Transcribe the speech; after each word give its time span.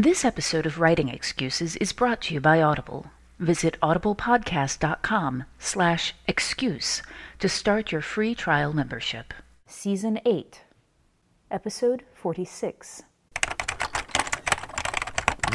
This 0.00 0.24
episode 0.24 0.64
of 0.64 0.80
Writing 0.80 1.10
Excuses 1.10 1.76
is 1.76 1.92
brought 1.92 2.22
to 2.22 2.32
you 2.32 2.40
by 2.40 2.62
Audible. 2.62 3.10
Visit 3.38 3.76
audiblepodcast.com 3.82 5.44
slash 5.58 6.14
excuse 6.26 7.02
to 7.38 7.50
start 7.50 7.92
your 7.92 8.00
free 8.00 8.34
trial 8.34 8.72
membership. 8.72 9.34
Season 9.66 10.18
8, 10.24 10.62
Episode 11.50 12.04
46. 12.14 13.02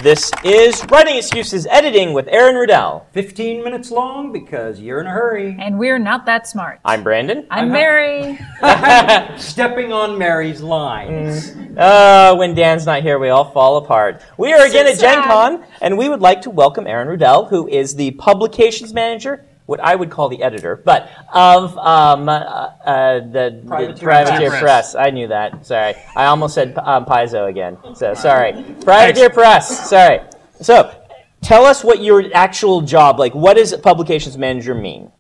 This 0.02 0.32
is 0.44 0.84
Writing 0.92 1.18
Excuses 1.18 1.66
Editing 1.68 2.14
with 2.14 2.28
Aeryn 2.28 2.54
Rudel. 2.54 3.06
15 3.14 3.64
minutes 3.64 3.90
long 3.90 4.32
because 4.32 4.80
you're 4.80 5.00
in 5.00 5.08
a 5.08 5.12
hurry. 5.12 5.56
And 5.60 5.80
we're 5.80 5.98
not 5.98 6.26
that 6.28 6.48
smart. 6.48 6.80
I'm 6.86 7.02
Brandon. 7.04 7.48
I'm 7.50 7.72
Mary. 7.72 8.38
Stepping 9.38 9.92
on 9.92 10.18
Mary's 10.18 10.62
lines. 10.62 11.56
Uh, 11.78 12.36
when 12.36 12.54
Dan's 12.54 12.86
not 12.86 13.02
here, 13.02 13.18
we 13.18 13.30
all 13.30 13.52
fall 13.52 13.78
apart. 13.78 14.22
We 14.38 14.54
are 14.54 14.66
again 14.66 14.86
at 14.86 15.00
Gen 15.00 15.24
Con, 15.24 15.64
and 15.82 15.98
we 15.98 16.10
would 16.10 16.22
like 16.22 16.42
to 16.42 16.50
welcome 16.50 16.86
Aeryn 16.86 17.08
Rudel, 17.08 17.50
who 17.50 17.68
is 17.68 17.96
the 17.96 18.12
publications 18.12 18.94
manager, 18.94 19.46
what 19.66 19.80
I 19.80 19.96
would 19.96 20.12
call 20.12 20.30
the 20.30 20.44
editor, 20.44 20.76
but 20.76 21.10
of 21.34 21.78
um, 21.78 22.30
uh, 22.30 22.34
uh, 22.34 23.20
the 23.20 23.64
Privateer 23.66 24.04
Privateer 24.04 24.50
Press. 24.50 24.62
Press. 24.62 24.96
I 24.96 25.10
knew 25.10 25.28
that. 25.28 25.66
Sorry. 25.66 25.96
I 26.16 26.26
almost 26.26 26.54
said 26.54 26.78
um, 26.78 27.06
Paizo 27.06 27.50
again. 27.50 27.78
So 27.96 28.14
sorry. 28.14 28.54
Privateer 28.84 29.30
Press. 29.30 29.90
Sorry. 29.90 30.20
So 30.62 30.94
tell 31.42 31.66
us 31.66 31.84
what 31.84 32.02
your 32.02 32.24
actual 32.34 32.82
job, 32.82 33.20
like, 33.20 33.34
what 33.34 33.56
does 33.56 33.76
publications 33.78 34.38
manager 34.38 34.76
mean? 34.76 35.12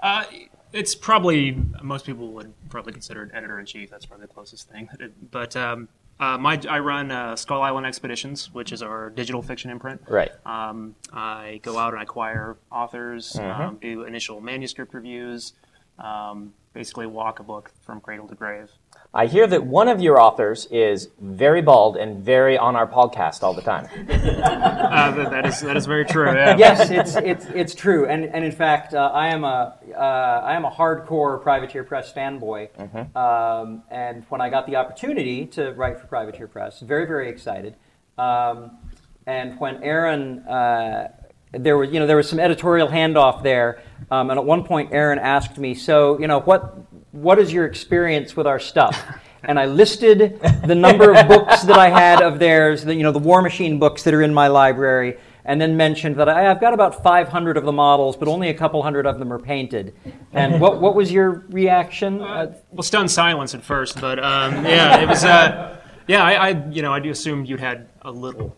Uh, 0.00 0.24
it's 0.72 0.94
probably 0.94 1.56
most 1.82 2.04
people 2.04 2.32
would 2.32 2.52
probably 2.68 2.92
consider 2.92 3.24
it 3.24 3.30
editor 3.32 3.58
in 3.58 3.66
chief. 3.66 3.90
That's 3.90 4.04
probably 4.04 4.26
the 4.26 4.32
closest 4.32 4.68
thing. 4.68 4.88
But 5.30 5.56
um, 5.56 5.88
uh, 6.20 6.38
my 6.38 6.60
I 6.68 6.80
run 6.80 7.10
uh, 7.10 7.36
Skull 7.36 7.62
Island 7.62 7.86
Expeditions, 7.86 8.52
which 8.52 8.72
is 8.72 8.82
our 8.82 9.10
digital 9.10 9.42
fiction 9.42 9.70
imprint. 9.70 10.02
Right. 10.08 10.30
Um, 10.44 10.94
I 11.12 11.60
go 11.62 11.78
out 11.78 11.94
and 11.94 12.02
acquire 12.02 12.56
authors, 12.70 13.36
um, 13.38 13.78
do 13.80 14.04
initial 14.04 14.40
manuscript 14.40 14.94
reviews, 14.94 15.52
um, 15.98 16.52
basically 16.72 17.06
walk 17.06 17.40
a 17.40 17.42
book 17.42 17.70
from 17.82 18.00
cradle 18.00 18.26
to 18.28 18.34
grave. 18.34 18.70
I 19.14 19.26
hear 19.26 19.46
that 19.46 19.64
one 19.64 19.88
of 19.88 20.02
your 20.02 20.20
authors 20.20 20.66
is 20.66 21.08
very 21.18 21.62
bald 21.62 21.96
and 21.96 22.22
very 22.22 22.58
on 22.58 22.76
our 22.76 22.86
podcast 22.86 23.42
all 23.42 23.54
the 23.54 23.62
time. 23.62 23.86
Uh, 23.86 25.10
that, 25.12 25.30
that 25.30 25.46
is 25.46 25.60
that 25.62 25.78
is 25.78 25.86
very 25.86 26.04
true. 26.04 26.26
Yeah. 26.26 26.56
yes, 26.58 26.90
it's, 26.90 27.16
it's, 27.16 27.46
it's 27.46 27.74
true. 27.74 28.06
And, 28.06 28.26
and 28.26 28.44
in 28.44 28.52
fact, 28.52 28.92
uh, 28.92 29.10
I, 29.14 29.28
am 29.28 29.44
a, 29.44 29.74
uh, 29.96 29.98
I 29.98 30.54
am 30.54 30.66
a 30.66 30.70
hardcore 30.70 31.40
Privateer 31.42 31.84
Press 31.84 32.12
fanboy. 32.12 32.68
Um, 33.16 33.82
and 33.90 34.24
when 34.28 34.42
I 34.42 34.50
got 34.50 34.66
the 34.66 34.76
opportunity 34.76 35.46
to 35.46 35.72
write 35.72 35.98
for 35.98 36.06
Privateer 36.06 36.46
Press, 36.46 36.80
very, 36.80 37.06
very 37.06 37.30
excited. 37.30 37.76
Um, 38.18 38.78
and 39.26 39.58
when 39.58 39.78
Aeryn, 39.78 40.46
uh, 40.46 41.08
there 41.52 41.78
was, 41.78 41.90
you 41.90 41.98
know, 41.98 42.06
there 42.06 42.16
was 42.16 42.28
some 42.28 42.40
editorial 42.40 42.88
handoff 42.88 43.42
there. 43.42 43.82
Um, 44.10 44.28
and 44.30 44.38
at 44.38 44.44
one 44.44 44.64
point, 44.64 44.90
Aeryn 44.90 45.18
asked 45.18 45.56
me, 45.56 45.74
so, 45.74 46.18
you 46.18 46.26
know, 46.26 46.40
what, 46.40 46.76
what 47.12 47.38
is 47.38 47.52
your 47.52 47.64
experience 47.64 48.36
with 48.36 48.46
our 48.46 48.58
stuff? 48.58 49.02
And 49.42 49.58
I 49.58 49.66
listed 49.66 50.40
the 50.66 50.74
number 50.74 51.14
of 51.14 51.28
books 51.28 51.62
that 51.62 51.78
I 51.78 51.88
had 51.88 52.20
of 52.20 52.38
theirs, 52.38 52.84
the, 52.84 52.94
you 52.94 53.02
know, 53.04 53.12
the 53.12 53.20
Warmachine 53.20 53.78
books 53.78 54.02
that 54.02 54.12
are 54.12 54.22
in 54.22 54.34
my 54.34 54.48
library, 54.48 55.16
and 55.44 55.60
then 55.60 55.76
mentioned 55.76 56.16
that 56.16 56.28
I, 56.28 56.50
I've 56.50 56.60
got 56.60 56.74
about 56.74 57.02
500 57.02 57.56
of 57.56 57.64
the 57.64 57.72
models, 57.72 58.16
but 58.16 58.26
only 58.28 58.48
a 58.48 58.54
couple 58.54 58.82
hundred 58.82 59.06
of 59.06 59.18
them 59.18 59.32
are 59.32 59.38
painted. 59.38 59.94
And 60.32 60.60
what, 60.60 60.80
what 60.80 60.94
was 60.94 61.10
your 61.12 61.44
reaction? 61.50 62.20
Uh, 62.20 62.54
Well, 62.72 62.82
stunned 62.82 63.10
silence 63.10 63.54
at 63.54 63.62
first, 63.62 64.00
but 64.00 64.18
um, 64.22 64.64
yeah, 64.66 65.00
it 65.00 65.08
was. 65.08 65.24
Uh, 65.24 65.80
yeah, 66.08 66.24
I, 66.24 66.48
I, 66.50 66.68
you 66.70 66.82
know, 66.82 66.92
I 66.92 67.00
do 67.00 67.10
assume 67.10 67.44
you'd 67.44 67.60
had 67.60 67.88
a 68.02 68.10
little 68.10 68.56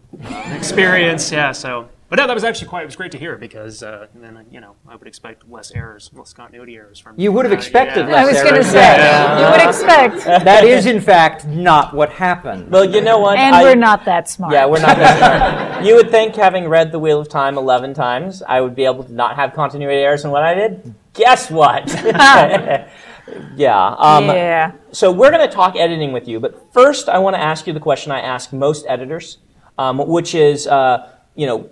experience. 0.53 1.31
Yeah, 1.31 1.53
so. 1.53 1.89
But 2.11 2.19
no, 2.19 2.27
that 2.27 2.35
was 2.35 2.43
actually 2.43 2.67
quite. 2.67 2.83
It 2.83 2.87
was 2.87 2.97
great 2.97 3.13
to 3.13 3.19
hear 3.19 3.39
because 3.39 3.85
uh, 3.85 4.09
then 4.17 4.45
you 4.51 4.61
know 4.61 4.75
I 4.89 4.97
would 4.97 5.07
expect 5.07 5.49
less 5.49 5.71
errors, 5.71 6.11
less 6.13 6.33
continuity 6.33 6.75
errors 6.75 6.99
from 6.99 7.15
You 7.17 7.31
would 7.31 7.45
have 7.45 7.53
uh, 7.53 7.57
expected 7.57 8.09
yeah. 8.09 8.17
I 8.17 8.25
was 8.25 8.43
going 8.43 8.57
to 8.57 8.65
say, 8.65 9.41
you 9.41 9.49
would 9.49 9.69
expect. 9.69 10.45
that 10.45 10.65
is, 10.65 10.87
in 10.87 11.01
fact, 11.01 11.47
not 11.47 11.95
what 11.95 12.11
happened. 12.11 12.69
Well, 12.69 12.85
you 12.85 13.01
know 13.01 13.21
what? 13.21 13.39
And 13.39 13.55
I- 13.55 13.63
we're 13.63 13.77
not 13.77 14.05
that 14.07 14.29
smart. 14.29 14.53
Yeah, 14.53 14.67
we're 14.67 14.81
not 14.81 14.97
that 14.97 15.19
smart. 15.19 15.85
You 15.87 15.95
would 15.95 16.11
think, 16.11 16.35
having 16.35 16.69
read 16.69 16.91
The 16.91 16.99
Wheel 16.99 17.21
of 17.21 17.29
Time 17.29 17.57
11 17.57 17.95
times, 17.95 18.43
I 18.43 18.61
would 18.61 18.75
be 18.75 18.85
able 18.85 19.05
to 19.05 19.13
not 19.13 19.37
have 19.37 19.55
continuity 19.55 20.01
errors 20.01 20.25
in 20.25 20.33
what 20.33 20.43
I 20.43 20.55
did. 20.55 20.95
Guess 21.15 21.51
what? 21.51 21.89
yeah. 23.57 23.95
Um, 23.99 24.27
yeah. 24.27 24.73
So 24.91 25.13
we're 25.13 25.31
going 25.31 25.49
to 25.49 25.55
talk 25.55 25.77
editing 25.77 26.13
with 26.13 26.27
you, 26.27 26.41
but 26.41 26.73
first 26.75 27.09
I 27.09 27.19
want 27.19 27.37
to 27.37 27.41
ask 27.41 27.67
you 27.69 27.73
the 27.73 27.81
question 27.81 28.11
I 28.13 28.21
ask 28.21 28.53
most 28.53 28.85
editors, 28.89 29.39
um, 29.79 30.07
which 30.07 30.35
is, 30.35 30.67
uh, 30.67 31.09
you 31.35 31.47
know, 31.47 31.71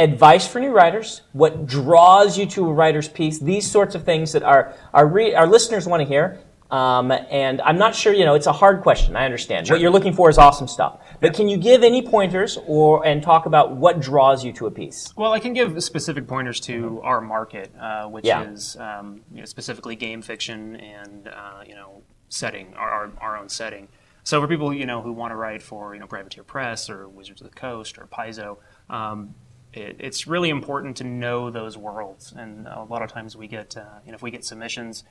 advice 0.00 0.46
for 0.48 0.58
new 0.60 0.70
writers, 0.72 1.22
what 1.32 1.66
draws 1.66 2.36
you 2.38 2.46
to 2.46 2.68
a 2.68 2.72
writer's 2.72 3.08
piece, 3.08 3.38
these 3.38 3.70
sorts 3.70 3.94
of 3.94 4.04
things 4.04 4.32
that 4.32 4.42
our 4.42 4.74
our, 4.94 5.06
re- 5.06 5.34
our 5.34 5.46
listeners 5.46 5.86
want 5.86 6.00
to 6.02 6.08
hear. 6.08 6.40
Um, 6.70 7.10
and 7.10 7.60
I'm 7.62 7.78
not 7.78 7.96
sure, 7.96 8.12
you 8.12 8.24
know, 8.24 8.34
it's 8.34 8.46
a 8.46 8.52
hard 8.52 8.82
question. 8.82 9.16
I 9.16 9.24
understand. 9.24 9.68
What 9.68 9.80
you're 9.80 9.90
looking 9.90 10.12
for 10.12 10.30
is 10.30 10.38
awesome 10.38 10.68
stuff. 10.68 11.00
But 11.20 11.34
can 11.34 11.48
you 11.48 11.56
give 11.56 11.82
any 11.82 12.00
pointers 12.00 12.58
or 12.64 13.04
and 13.04 13.20
talk 13.24 13.46
about 13.46 13.72
what 13.76 13.98
draws 13.98 14.44
you 14.44 14.52
to 14.52 14.66
a 14.66 14.70
piece? 14.70 15.12
Well, 15.16 15.32
I 15.32 15.40
can 15.40 15.52
give 15.52 15.82
specific 15.82 16.28
pointers 16.28 16.60
to 16.60 17.00
our 17.02 17.20
market, 17.20 17.72
uh, 17.76 18.06
which 18.06 18.24
Yeah. 18.24 18.44
is 18.48 18.76
um, 18.76 19.20
you 19.32 19.40
know, 19.40 19.46
specifically 19.46 19.96
game 19.96 20.22
fiction 20.22 20.76
and 20.76 21.26
uh, 21.26 21.62
you 21.66 21.74
know 21.74 22.02
setting 22.28 22.72
our, 22.74 22.88
our, 22.88 23.10
our 23.20 23.36
own 23.36 23.48
setting. 23.48 23.88
So 24.22 24.40
for 24.40 24.46
people 24.46 24.72
you 24.72 24.86
know 24.86 25.02
who 25.02 25.12
want 25.12 25.32
to 25.32 25.36
write 25.36 25.62
for 25.62 25.92
you 25.94 25.98
know 26.00 26.06
Privateer 26.06 26.44
Press 26.44 26.88
or 26.88 27.08
Wizards 27.08 27.40
of 27.40 27.50
the 27.50 27.56
Coast 27.56 27.98
or 27.98 28.06
Paizo, 28.06 28.58
um, 28.88 29.34
it, 29.72 29.96
it's 29.98 30.26
really 30.26 30.50
important 30.50 30.96
to 30.98 31.04
know 31.04 31.50
those 31.50 31.76
worlds. 31.76 32.32
And 32.36 32.66
a 32.66 32.84
lot 32.84 33.02
of 33.02 33.10
times 33.12 33.36
we 33.36 33.46
get 33.46 33.76
uh, 33.76 33.84
you 34.04 34.12
know 34.12 34.16
if 34.16 34.22
we 34.22 34.30
get 34.30 34.44
submissions, 34.44 35.04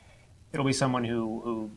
it'll 0.54 0.66
be 0.66 0.74
someone 0.74 1.04
who 1.04 1.42
who 1.44 1.72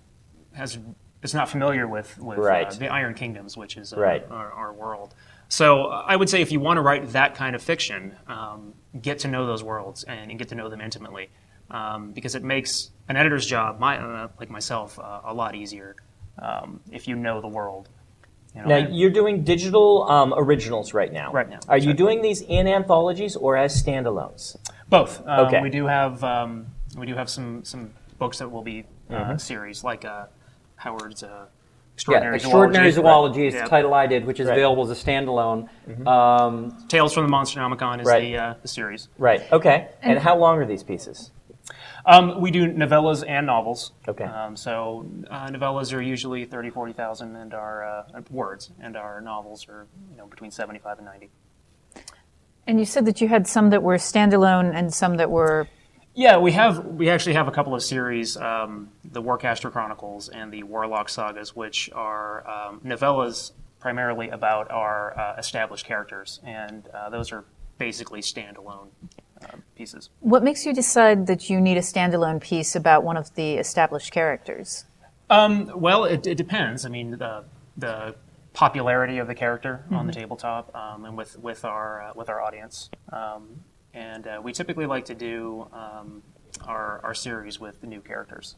has 0.55 0.79
is 1.23 1.35
not 1.35 1.49
familiar 1.49 1.87
with 1.87 2.19
with 2.19 2.39
Right. 2.39 2.67
uh, 2.67 2.73
the 2.75 2.89
Iron 2.89 3.15
Kingdoms, 3.15 3.57
which 3.57 3.77
is 3.77 3.93
uh, 3.93 4.01
Right. 4.01 4.25
our, 4.31 4.51
our 4.53 4.73
world. 4.73 5.15
So 5.49 5.85
uh, 5.87 6.05
I 6.07 6.17
would 6.17 6.29
say 6.31 6.41
if 6.43 6.51
you 6.51 6.61
want 6.61 6.79
to 6.79 6.81
write 6.83 7.09
that 7.13 7.35
kind 7.35 7.55
of 7.55 7.63
fiction, 7.63 8.17
um, 8.27 8.75
get 9.01 9.21
to 9.21 9.29
know 9.29 9.47
those 9.47 9.63
worlds 9.63 10.03
and, 10.05 10.31
and 10.31 10.39
get 10.39 10.49
to 10.49 10.55
know 10.55 10.69
them 10.69 10.81
intimately, 10.81 11.29
um, 11.71 12.13
because 12.13 12.35
it 12.35 12.43
makes 12.43 12.91
an 13.09 13.17
editor's 13.17 13.47
job, 13.47 13.79
my, 13.79 13.99
uh, 13.99 14.29
like 14.41 14.49
myself, 14.51 14.99
uh, 14.99 15.21
a 15.25 15.35
lot 15.35 15.55
easier 15.55 15.95
um, 16.39 16.81
if 16.91 17.07
you 17.07 17.15
know 17.17 17.41
the 17.41 17.49
world. 17.49 17.89
You 18.55 18.63
know, 18.63 18.69
Now 18.69 18.77
and- 18.77 18.97
you're 18.97 19.11
doing 19.11 19.45
digital 19.45 20.05
um, 20.11 20.35
originals 20.37 20.93
right 20.93 21.13
now. 21.13 21.33
Right 21.33 21.49
now, 21.49 21.61
Are 21.69 21.79
you 21.79 21.95
doing 21.95 22.21
these 22.23 22.43
in 22.43 22.67
anthologies 22.67 23.37
or 23.37 23.57
as 23.57 23.81
standalones? 23.83 24.57
both. 24.89 25.27
Um, 25.27 25.47
Okay. 25.47 25.61
We 25.63 25.71
do 25.71 25.87
have 25.87 26.23
um, 26.23 26.67
we 26.97 27.07
do 27.07 27.15
have 27.15 27.31
some 27.31 27.65
some 27.65 27.91
books 28.19 28.39
that 28.39 28.51
will 28.51 28.63
be 28.63 28.85
uh, 29.11 29.15
Mm-hmm. 29.15 29.37
series 29.39 29.83
like 29.85 30.05
uh, 30.05 30.27
Howard's 30.77 31.23
uh, 31.23 31.27
yeah, 31.29 31.45
Extraordinary, 31.95 32.37
Extraordinary 32.37 32.91
Zoology. 32.91 33.33
Zoology 33.35 33.47
is 33.49 33.55
Yeah. 33.55 33.65
the 33.65 33.69
title 33.71 33.95
I 33.95 34.07
did, 34.07 34.25
which 34.27 34.41
is 34.41 34.49
Right. 34.49 34.59
available 34.59 34.83
as 34.83 34.91
a 34.91 35.05
standalone. 35.05 35.69
Um, 36.07 36.77
Tales 36.89 37.13
from 37.15 37.25
the 37.25 37.29
Monster 37.31 37.61
Monsternomicon 37.61 38.01
is 38.01 38.07
Right. 38.07 38.21
the 38.23 38.37
uh, 38.39 38.55
the 38.63 38.69
series. 38.69 39.09
Right. 39.19 39.43
Okay. 39.53 39.89
And, 40.03 40.19
how 40.19 40.37
long 40.37 40.59
are 40.59 40.67
these 40.67 40.83
pieces? 40.83 41.31
Um, 42.05 42.41
we 42.41 42.51
do 42.51 42.73
novellas 42.73 43.25
and 43.27 43.47
novels. 43.47 43.93
Okay. 44.09 44.25
Um, 44.25 44.57
so 44.57 45.07
uh, 45.31 45.49
novellas 45.49 45.93
are 45.93 46.03
usually 46.03 46.45
30, 46.45 46.71
40,000 46.71 47.37
and 47.37 47.55
our 47.55 47.85
uh, 47.85 48.21
words, 48.31 48.71
and 48.81 48.97
our 48.97 49.21
novels 49.21 49.69
are 49.69 49.87
you 50.11 50.17
know 50.17 50.27
between 50.27 50.51
75 50.51 50.99
and 50.99 51.07
90. 51.07 51.31
And 52.67 52.79
you 52.79 52.85
said 52.85 53.07
that 53.07 53.21
you 53.21 53.29
had 53.29 53.47
some 53.47 53.71
that 53.71 53.83
were 53.83 53.97
standalone 53.97 54.75
and 54.75 54.93
some 54.93 55.17
that 55.17 55.31
were. 55.31 55.69
Yeah, 56.15 56.39
we 56.39 56.53
have 56.53 56.85
we 56.85 57.09
actually 57.09 57.35
have 57.35 57.49
a 57.49 57.53
couple 57.53 57.75
of 57.75 57.83
series, 57.83 58.37
um, 58.37 58.91
the 59.05 59.23
Warcaster 59.23 59.71
Chronicles 59.73 60.29
and 60.29 60.53
the 60.53 60.63
Warlock 60.63 61.09
Sagas, 61.09 61.57
which 61.57 61.91
are 61.93 62.47
um, 62.49 62.81
novellas 62.81 63.53
primarily 63.81 64.29
about 64.29 64.71
our 64.71 65.19
uh, 65.19 65.37
established 65.39 65.87
characters, 65.87 66.41
and 66.45 66.87
uh, 66.89 67.09
those 67.11 67.33
are 67.33 67.45
basically 67.79 68.21
standalone 68.21 68.89
uh, 69.45 69.57
pieces. 69.77 70.11
What 70.21 70.43
makes 70.43 70.67
you 70.67 70.73
decide 70.75 71.27
that 71.27 71.51
you 71.51 71.61
need 71.61 71.77
a 71.77 71.81
standalone 71.81 72.41
piece 72.41 72.77
about 72.77 73.05
one 73.05 73.17
of 73.17 73.35
the 73.35 73.55
established 73.55 74.13
characters? 74.13 74.85
Um, 75.31 75.71
well, 75.75 76.05
it, 76.05 76.27
it 76.27 76.37
depends. 76.37 76.85
I 76.85 76.89
mean, 76.89 77.13
the 77.13 77.45
the 77.77 78.15
popularity 78.53 79.19
of 79.19 79.27
the 79.27 79.35
character 79.35 79.85
on 79.91 80.07
the 80.07 80.13
tabletop 80.13 80.75
um, 80.77 81.07
and 81.07 81.17
with 81.17 81.39
with 81.39 81.65
our 81.65 82.03
uh, 82.03 82.13
with 82.15 82.29
our 82.29 82.41
audience. 82.43 82.91
Um, 83.11 83.65
and 83.95 84.27
uh, 84.27 84.41
we 84.43 84.53
typically 84.53 84.87
like 84.87 85.07
to 85.07 85.15
do 85.15 85.69
um, 85.73 86.23
our 86.67 87.01
our 87.03 87.15
series 87.15 87.59
with 87.61 87.81
the 87.81 87.87
new 87.87 88.01
characters. 88.01 88.57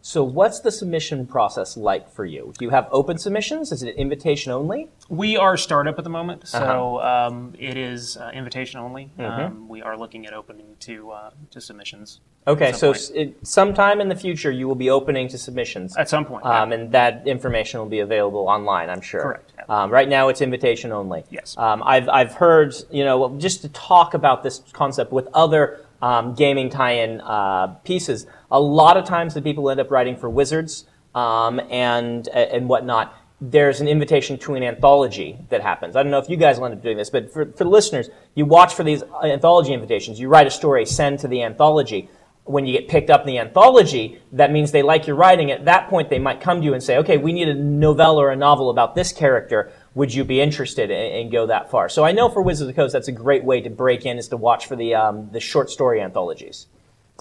So, 0.00 0.24
what's 0.24 0.60
the 0.60 0.70
submission 0.72 1.26
process 1.26 1.76
like 1.76 2.10
for 2.10 2.24
you? 2.24 2.52
Do 2.58 2.64
you 2.64 2.70
have 2.70 2.88
open 2.90 3.16
submissions? 3.18 3.70
Is 3.70 3.82
it 3.82 3.94
invitation 3.96 4.50
only? 4.50 4.88
We 5.08 5.36
are 5.36 5.56
startup 5.56 5.98
at 5.98 6.04
the 6.04 6.10
moment, 6.10 6.48
so 6.48 6.58
Uh-huh. 6.96 7.28
um, 7.28 7.54
it 7.58 7.76
is 7.76 8.16
uh, 8.16 8.30
invitation 8.34 8.80
only. 8.80 9.10
Mm-hmm. 9.18 9.40
Um, 9.44 9.68
we 9.68 9.82
are 9.82 9.96
looking 9.96 10.26
at 10.26 10.32
opening 10.32 10.66
to 10.80 11.10
uh, 11.12 11.30
to 11.50 11.60
submissions. 11.60 12.20
Okay, 12.46 12.68
at 12.68 12.76
so 12.76 12.90
s- 12.90 13.10
it, 13.10 13.46
sometime 13.46 14.00
in 14.00 14.08
the 14.08 14.16
future 14.16 14.50
you 14.50 14.66
will 14.68 14.74
be 14.74 14.90
opening 14.90 15.28
to 15.28 15.38
submissions. 15.38 15.96
at 15.96 16.08
some 16.08 16.24
point. 16.24 16.44
Um, 16.44 16.70
yeah. 16.70 16.76
and 16.78 16.92
that 16.92 17.26
information 17.26 17.78
will 17.80 17.86
be 17.88 18.00
available 18.00 18.48
online, 18.48 18.90
I'm 18.90 19.00
sure. 19.00 19.22
Correct, 19.22 19.52
yeah. 19.56 19.64
Um, 19.68 19.90
right 19.90 20.08
now, 20.08 20.28
it's 20.28 20.40
invitation 20.40 20.92
only. 20.92 21.24
Yes. 21.30 21.54
Um, 21.56 21.82
I've, 21.84 22.08
I've 22.08 22.34
heard, 22.34 22.74
you 22.90 23.04
know, 23.04 23.36
just 23.38 23.62
to 23.62 23.68
talk 23.70 24.12
about 24.14 24.42
this 24.42 24.62
concept 24.72 25.12
with 25.12 25.28
other 25.34 25.80
um, 26.02 26.34
gaming 26.34 26.70
tie-in 26.70 27.20
uh, 27.20 27.68
pieces, 27.84 28.26
a 28.50 28.60
lot 28.60 28.96
of 28.96 29.04
times 29.04 29.34
the 29.34 29.42
people 29.42 29.70
end 29.70 29.80
up 29.80 29.90
writing 29.90 30.16
for 30.16 30.28
Wizards 30.28 30.84
um, 31.14 31.60
and 31.70 32.28
and 32.28 32.68
whatnot. 32.68 33.14
There's 33.40 33.80
an 33.80 33.88
invitation 33.88 34.38
to 34.38 34.54
an 34.54 34.62
anthology 34.62 35.38
that 35.50 35.60
happens. 35.60 35.96
I 35.96 36.02
don't 36.02 36.10
know 36.10 36.18
if 36.18 36.30
you 36.30 36.36
guys 36.36 36.58
will 36.58 36.66
end 36.66 36.74
up 36.74 36.82
doing 36.82 36.96
this, 36.96 37.10
but 37.10 37.32
for, 37.32 37.46
for 37.46 37.64
the 37.64 37.70
listeners, 37.70 38.08
you 38.34 38.46
watch 38.46 38.74
for 38.74 38.84
these 38.84 39.02
anthology 39.22 39.74
invitations. 39.74 40.18
You 40.18 40.28
write 40.28 40.46
a 40.46 40.50
story, 40.50 40.86
send 40.86 41.18
to 41.20 41.28
the 41.28 41.42
anthology 41.42 42.08
when 42.44 42.66
you 42.66 42.78
get 42.78 42.88
picked 42.88 43.10
up 43.10 43.22
in 43.22 43.26
the 43.26 43.38
anthology, 43.38 44.20
that 44.32 44.52
means 44.52 44.70
they 44.70 44.82
like 44.82 45.06
your 45.06 45.16
writing. 45.16 45.50
At 45.50 45.64
that 45.64 45.88
point, 45.88 46.10
they 46.10 46.18
might 46.18 46.40
come 46.40 46.60
to 46.60 46.64
you 46.64 46.74
and 46.74 46.82
say, 46.82 46.98
okay, 46.98 47.16
we 47.16 47.32
need 47.32 47.48
a 47.48 47.54
novella 47.54 48.22
or 48.22 48.30
a 48.30 48.36
novel 48.36 48.68
about 48.68 48.94
this 48.94 49.12
character. 49.12 49.72
Would 49.94 50.12
you 50.12 50.24
be 50.24 50.40
interested 50.40 50.90
in, 50.90 51.20
and 51.20 51.30
go 51.30 51.46
that 51.46 51.70
far? 51.70 51.88
So 51.88 52.04
I 52.04 52.12
know 52.12 52.28
for 52.28 52.42
Wizards 52.42 52.68
of 52.68 52.74
the 52.74 52.80
Coast, 52.80 52.92
that's 52.92 53.08
a 53.08 53.12
great 53.12 53.44
way 53.44 53.60
to 53.60 53.70
break 53.70 54.04
in 54.04 54.18
is 54.18 54.28
to 54.28 54.36
watch 54.36 54.66
for 54.66 54.74
the, 54.76 54.94
um, 54.94 55.30
the 55.30 55.40
short 55.40 55.70
story 55.70 56.00
anthologies. 56.00 56.66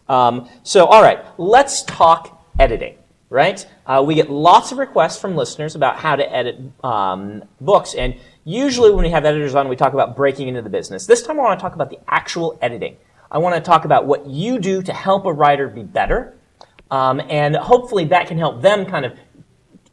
Um, 0.09 0.49
so, 0.63 0.85
all 0.85 1.01
right, 1.01 1.23
let's 1.37 1.83
talk 1.83 2.45
editing, 2.59 2.97
right? 3.29 3.65
Uh, 3.85 4.03
we 4.05 4.15
get 4.15 4.29
lots 4.29 4.71
of 4.71 4.77
requests 4.77 5.19
from 5.19 5.35
listeners 5.35 5.75
about 5.75 5.97
how 5.97 6.15
to 6.15 6.35
edit 6.35 6.59
um, 6.83 7.43
books, 7.61 7.93
and 7.93 8.15
usually 8.43 8.91
when 8.91 9.03
we 9.05 9.11
have 9.11 9.23
editors 9.23 9.55
on, 9.55 9.69
we 9.69 9.75
talk 9.75 9.93
about 9.93 10.15
breaking 10.15 10.47
into 10.47 10.61
the 10.61 10.69
business. 10.69 11.05
This 11.05 11.23
time 11.23 11.39
I 11.39 11.43
want 11.43 11.59
to 11.59 11.61
talk 11.61 11.75
about 11.75 11.89
the 11.89 11.99
actual 12.07 12.57
editing. 12.61 12.97
I 13.31 13.37
want 13.37 13.55
to 13.55 13.61
talk 13.61 13.85
about 13.85 14.05
what 14.05 14.27
you 14.27 14.59
do 14.59 14.81
to 14.81 14.93
help 14.93 15.25
a 15.25 15.31
writer 15.31 15.67
be 15.67 15.83
better, 15.83 16.35
um, 16.91 17.21
and 17.29 17.55
hopefully 17.55 18.05
that 18.05 18.27
can 18.27 18.37
help 18.37 18.61
them 18.61 18.85
kind 18.85 19.05
of 19.05 19.13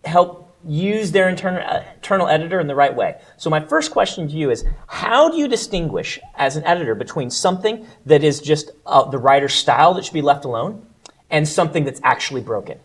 help 0.05 0.50
use 0.65 1.13
their 1.13 1.29
internal, 1.29 1.63
uh, 1.67 1.83
internal 1.95 2.29
editor 2.29 2.61
in 2.61 2.67
the 2.67 2.75
right 2.75 2.95
way. 2.95 3.19
So 3.37 3.49
my 3.51 3.61
first 3.61 3.91
question 3.91 4.29
to 4.29 4.35
you 4.35 4.51
is, 4.51 4.65
how 4.87 5.31
do 5.31 5.39
you 5.39 5.49
distinguish 5.49 6.19
as 6.35 6.57
an 6.57 6.65
editor 6.65 6.95
between 6.95 7.31
something 7.31 7.87
that 8.07 8.23
is 8.23 8.41
just 8.41 8.71
uh, 8.87 9.05
the 9.05 9.19
writer's 9.19 9.55
style 9.55 9.95
that 9.95 10.05
should 10.05 10.15
be 10.15 10.23
left 10.23 10.45
alone 10.45 10.87
and 11.31 11.49
something 11.49 11.85
that's 11.85 12.01
actually 12.05 12.43
broken? 12.43 12.79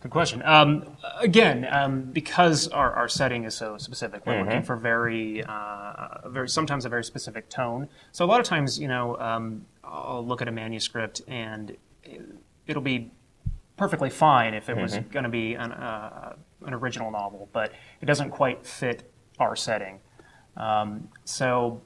Good 0.00 0.10
question. 0.10 0.42
Um, 0.44 0.96
again, 1.18 1.66
um, 1.70 2.02
because 2.02 2.68
our, 2.68 2.92
our 2.92 3.08
setting 3.08 3.44
is 3.44 3.54
so 3.54 3.78
specific, 3.78 4.26
we're 4.26 4.34
Mm-hmm. 4.34 4.44
looking 4.48 4.62
for 4.62 4.76
very, 4.76 5.42
uh, 5.44 6.28
very 6.28 6.48
sometimes 6.48 6.84
a 6.84 6.90
very 6.90 7.04
specific 7.04 7.48
tone. 7.48 7.88
So 8.12 8.24
a 8.24 8.28
lot 8.28 8.38
of 8.38 8.44
times, 8.46 8.78
you 8.78 8.88
know, 8.88 9.18
um, 9.18 9.64
I'll 9.82 10.24
look 10.26 10.42
at 10.42 10.48
a 10.48 10.52
manuscript 10.52 11.22
and 11.26 11.70
it- 12.02 12.20
it'll 12.66 12.82
be 12.82 13.12
perfectly 13.76 14.10
fine 14.10 14.54
if 14.54 14.68
it 14.68 14.76
was 14.76 14.94
Mm-hmm. 14.94 15.10
going 15.10 15.24
to 15.24 15.28
be 15.30 15.54
an, 15.54 15.72
uh, 15.72 16.34
an 16.66 16.74
original 16.74 17.10
novel, 17.10 17.48
but 17.52 17.72
it 18.00 18.06
doesn't 18.06 18.30
quite 18.30 18.64
fit 18.66 19.10
our 19.38 19.56
setting. 19.56 20.00
Um, 20.56 21.08
so, 21.24 21.82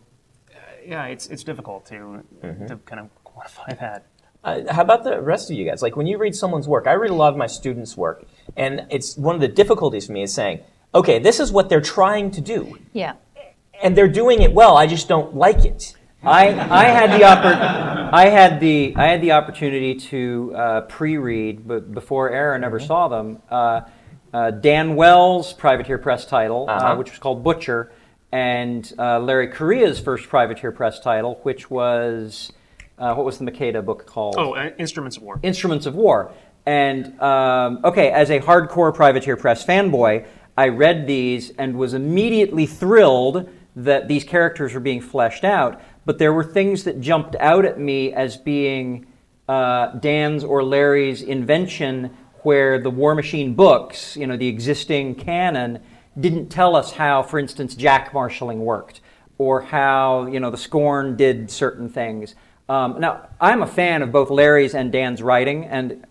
uh, 0.50 0.58
yeah, 0.86 1.06
it's 1.06 1.26
it's 1.28 1.44
difficult 1.44 1.86
to 1.86 1.94
Mm-hmm. 1.94 2.66
to 2.66 2.76
kind 2.78 3.00
of 3.00 3.08
quantify 3.24 3.78
that. 3.80 4.04
Uh, 4.44 4.60
how 4.72 4.82
about 4.82 5.02
the 5.04 5.20
rest 5.20 5.50
of 5.50 5.56
you 5.56 5.64
guys? 5.64 5.82
Like 5.82 5.96
when 5.96 6.06
you 6.06 6.16
read 6.18 6.34
someone's 6.34 6.68
work, 6.68 6.86
I 6.86 6.92
read 6.92 7.10
a 7.10 7.14
lot 7.14 7.32
of 7.32 7.36
my 7.38 7.46
students' 7.48 7.96
work, 7.96 8.24
and 8.56 8.86
it's 8.90 9.16
one 9.16 9.34
of 9.34 9.40
the 9.40 9.48
difficulties 9.48 10.06
for 10.06 10.12
me 10.12 10.22
is 10.22 10.32
saying, 10.32 10.60
okay, 10.94 11.18
this 11.18 11.40
is 11.40 11.50
what 11.50 11.68
they're 11.68 11.80
trying 11.80 12.30
to 12.32 12.40
do, 12.40 12.78
Yeah. 12.92 13.14
and 13.82 13.96
they're 13.96 14.08
doing 14.22 14.42
it 14.42 14.52
well. 14.52 14.76
I 14.76 14.86
just 14.86 15.08
don't 15.08 15.34
like 15.34 15.64
it. 15.64 15.94
I, 16.22 16.48
I 16.48 16.84
had 16.84 17.10
the 17.12 17.24
oppor- 17.24 17.97
I 18.12 18.28
had 18.28 18.60
the 18.60 18.94
I 18.96 19.06
had 19.08 19.20
the 19.20 19.32
opportunity 19.32 19.94
to 19.94 20.52
uh, 20.56 20.80
pre-read, 20.82 21.66
but 21.66 21.92
before 21.92 22.30
Aeryn 22.30 22.64
ever 22.64 22.80
saw 22.80 23.08
them, 23.08 23.42
uh, 23.50 23.82
uh, 24.32 24.50
Dan 24.50 24.94
Wells' 24.96 25.52
Privateer 25.52 25.98
Press 25.98 26.26
title, 26.26 26.66
uh 26.68 26.72
Uh-huh. 26.72 26.96
which 26.96 27.10
was 27.10 27.18
called 27.18 27.42
Butcher, 27.44 27.92
and 28.32 28.92
uh, 28.98 29.18
Larry 29.20 29.48
Correia's 29.48 29.98
first 30.00 30.28
Privateer 30.28 30.72
Press 30.72 31.00
title, 31.00 31.40
which 31.42 31.70
was 31.70 32.52
uh, 32.98 33.14
what 33.14 33.24
was 33.24 33.38
the 33.38 33.44
Makeda 33.44 33.84
book 33.84 34.06
called? 34.06 34.34
Oh, 34.38 34.54
uh, 34.54 34.70
Instruments 34.78 35.16
of 35.16 35.22
War. 35.22 35.40
Instruments 35.42 35.86
of 35.86 35.94
War. 35.94 36.32
And 36.66 37.18
um, 37.22 37.80
okay, 37.84 38.10
as 38.10 38.30
a 38.30 38.40
hardcore 38.40 38.94
Privateer 38.94 39.36
Press 39.36 39.64
fanboy, 39.64 40.26
I 40.56 40.68
read 40.68 41.06
these 41.06 41.50
and 41.50 41.76
was 41.76 41.94
immediately 41.94 42.66
thrilled 42.66 43.48
that 43.84 44.08
these 44.08 44.24
characters 44.24 44.74
were 44.74 44.80
being 44.80 45.00
fleshed 45.00 45.44
out. 45.44 45.80
But 46.04 46.18
there 46.18 46.32
were 46.32 46.44
things 46.44 46.84
that 46.84 47.00
jumped 47.00 47.36
out 47.38 47.64
at 47.64 47.78
me 47.78 48.12
as 48.12 48.36
being 48.36 49.06
uh, 49.48 49.92
Dan's 49.92 50.44
or 50.44 50.62
Larry's 50.62 51.22
invention, 51.22 52.16
where 52.42 52.78
the 52.78 52.90
Warmachine 52.90 53.54
books, 53.56 54.16
you 54.16 54.26
know, 54.26 54.36
the 54.36 54.48
existing 54.48 55.14
canon, 55.14 55.80
didn't 56.18 56.48
tell 56.48 56.74
us 56.74 56.92
how, 56.92 57.22
for 57.22 57.38
instance, 57.38 57.74
jack 57.74 58.12
marshalling 58.12 58.60
worked 58.60 59.00
or 59.38 59.60
how 59.60 60.26
you 60.26 60.40
know 60.40 60.50
the 60.50 60.58
Scorn 60.58 61.16
did 61.16 61.50
certain 61.50 61.88
things. 61.88 62.34
Um, 62.68 63.00
now, 63.00 63.28
I'm 63.40 63.62
a 63.62 63.66
fan 63.66 64.02
of 64.02 64.12
both 64.12 64.30
Larry's 64.30 64.74
and 64.74 64.92
Dan's 64.92 65.22
writing, 65.22 65.64
and 65.64 66.04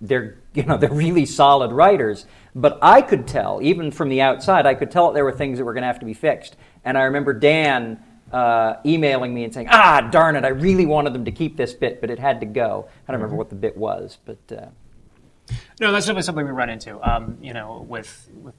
they're 0.00 0.38
you 0.54 0.62
know 0.64 0.76
they're 0.78 0.92
really 0.92 1.26
solid 1.26 1.72
writers. 1.72 2.26
But 2.54 2.78
I 2.82 3.00
could 3.00 3.26
tell, 3.26 3.60
even 3.62 3.90
from 3.90 4.10
the 4.10 4.20
outside, 4.20 4.66
I 4.66 4.74
could 4.74 4.90
tell 4.90 5.08
that 5.08 5.14
there 5.14 5.24
were 5.24 5.32
things 5.32 5.58
that 5.58 5.64
were 5.64 5.72
going 5.72 5.82
to 5.82 5.86
have 5.86 6.00
to 6.00 6.06
be 6.06 6.14
fixed. 6.14 6.56
And 6.84 6.98
I 6.98 7.02
remember 7.02 7.32
Dan 7.32 8.02
uh, 8.32 8.76
emailing 8.84 9.34
me 9.34 9.44
and 9.44 9.52
saying, 9.52 9.68
"Ah, 9.70 10.08
darn 10.10 10.36
it! 10.36 10.44
I 10.44 10.48
really 10.48 10.86
wanted 10.86 11.12
them 11.12 11.24
to 11.24 11.32
keep 11.32 11.56
this 11.56 11.74
bit, 11.74 12.00
but 12.00 12.10
it 12.10 12.18
had 12.18 12.40
to 12.40 12.46
go." 12.46 12.88
I 13.06 13.12
don't 13.12 13.20
remember 13.20 13.36
what 13.36 13.50
the 13.50 13.56
bit 13.56 13.76
was, 13.76 14.18
but 14.24 14.38
uh, 14.50 14.66
No, 15.80 15.92
that's 15.92 16.06
definitely 16.06 16.22
something 16.22 16.46
we 16.46 16.52
run 16.52 16.70
into. 16.70 17.00
Um, 17.08 17.38
you 17.40 17.52
know, 17.52 17.84
with 17.88 18.28
with 18.34 18.54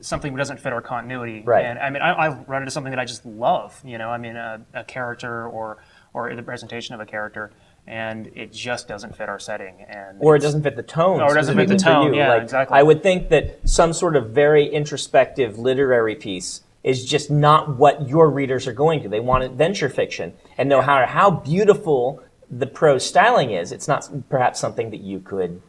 something 0.00 0.32
that 0.32 0.38
doesn't 0.38 0.60
fit 0.60 0.72
our 0.72 0.82
continuity. 0.82 1.42
Right. 1.44 1.64
And 1.64 1.78
I 1.78 1.90
mean, 1.90 2.02
I, 2.02 2.12
I 2.12 2.28
run 2.44 2.62
into 2.62 2.70
something 2.70 2.90
that 2.90 2.98
I 2.98 3.04
just 3.04 3.24
love. 3.26 3.80
You 3.84 3.98
know, 3.98 4.10
I 4.10 4.18
mean, 4.18 4.36
a, 4.36 4.64
a 4.74 4.84
character 4.84 5.46
or 5.46 5.78
or 6.14 6.34
the 6.34 6.42
presentation 6.42 6.94
of 6.94 7.00
a 7.00 7.06
character, 7.06 7.50
and 7.86 8.28
it 8.34 8.52
just 8.52 8.88
doesn't 8.88 9.16
fit 9.16 9.28
our 9.28 9.38
setting. 9.38 9.84
And 9.88 10.18
or 10.20 10.36
it 10.36 10.40
doesn't 10.40 10.62
fit 10.62 10.76
the 10.76 10.82
tone. 10.82 11.20
Or 11.20 11.32
it 11.32 11.34
doesn't 11.34 11.56
fit 11.56 11.68
the 11.68 11.76
tone, 11.76 12.14
yeah, 12.14 12.28
Like, 12.30 12.42
exactly. 12.42 12.78
I 12.78 12.82
would 12.82 13.02
think 13.02 13.28
that 13.28 13.68
some 13.68 13.92
sort 13.92 14.16
of 14.16 14.30
very 14.30 14.66
introspective 14.66 15.58
literary 15.58 16.14
piece 16.14 16.62
is 16.86 17.04
just 17.04 17.30
not 17.30 17.76
what 17.76 18.08
your 18.08 18.30
readers 18.30 18.66
are 18.66 18.72
going 18.72 19.02
to. 19.02 19.08
They 19.10 19.20
want 19.20 19.44
adventure 19.44 19.90
fiction, 19.90 20.32
and 20.56 20.70
no 20.70 20.80
matter 20.80 21.04
how 21.04 21.30
beautiful 21.30 22.22
the 22.48 22.66
prose 22.66 23.04
styling 23.04 23.50
is, 23.50 23.72
it's 23.72 23.88
not 23.88 24.08
perhaps 24.30 24.60
something 24.60 24.90
that 24.90 25.00
you 25.00 25.18
could 25.20 25.60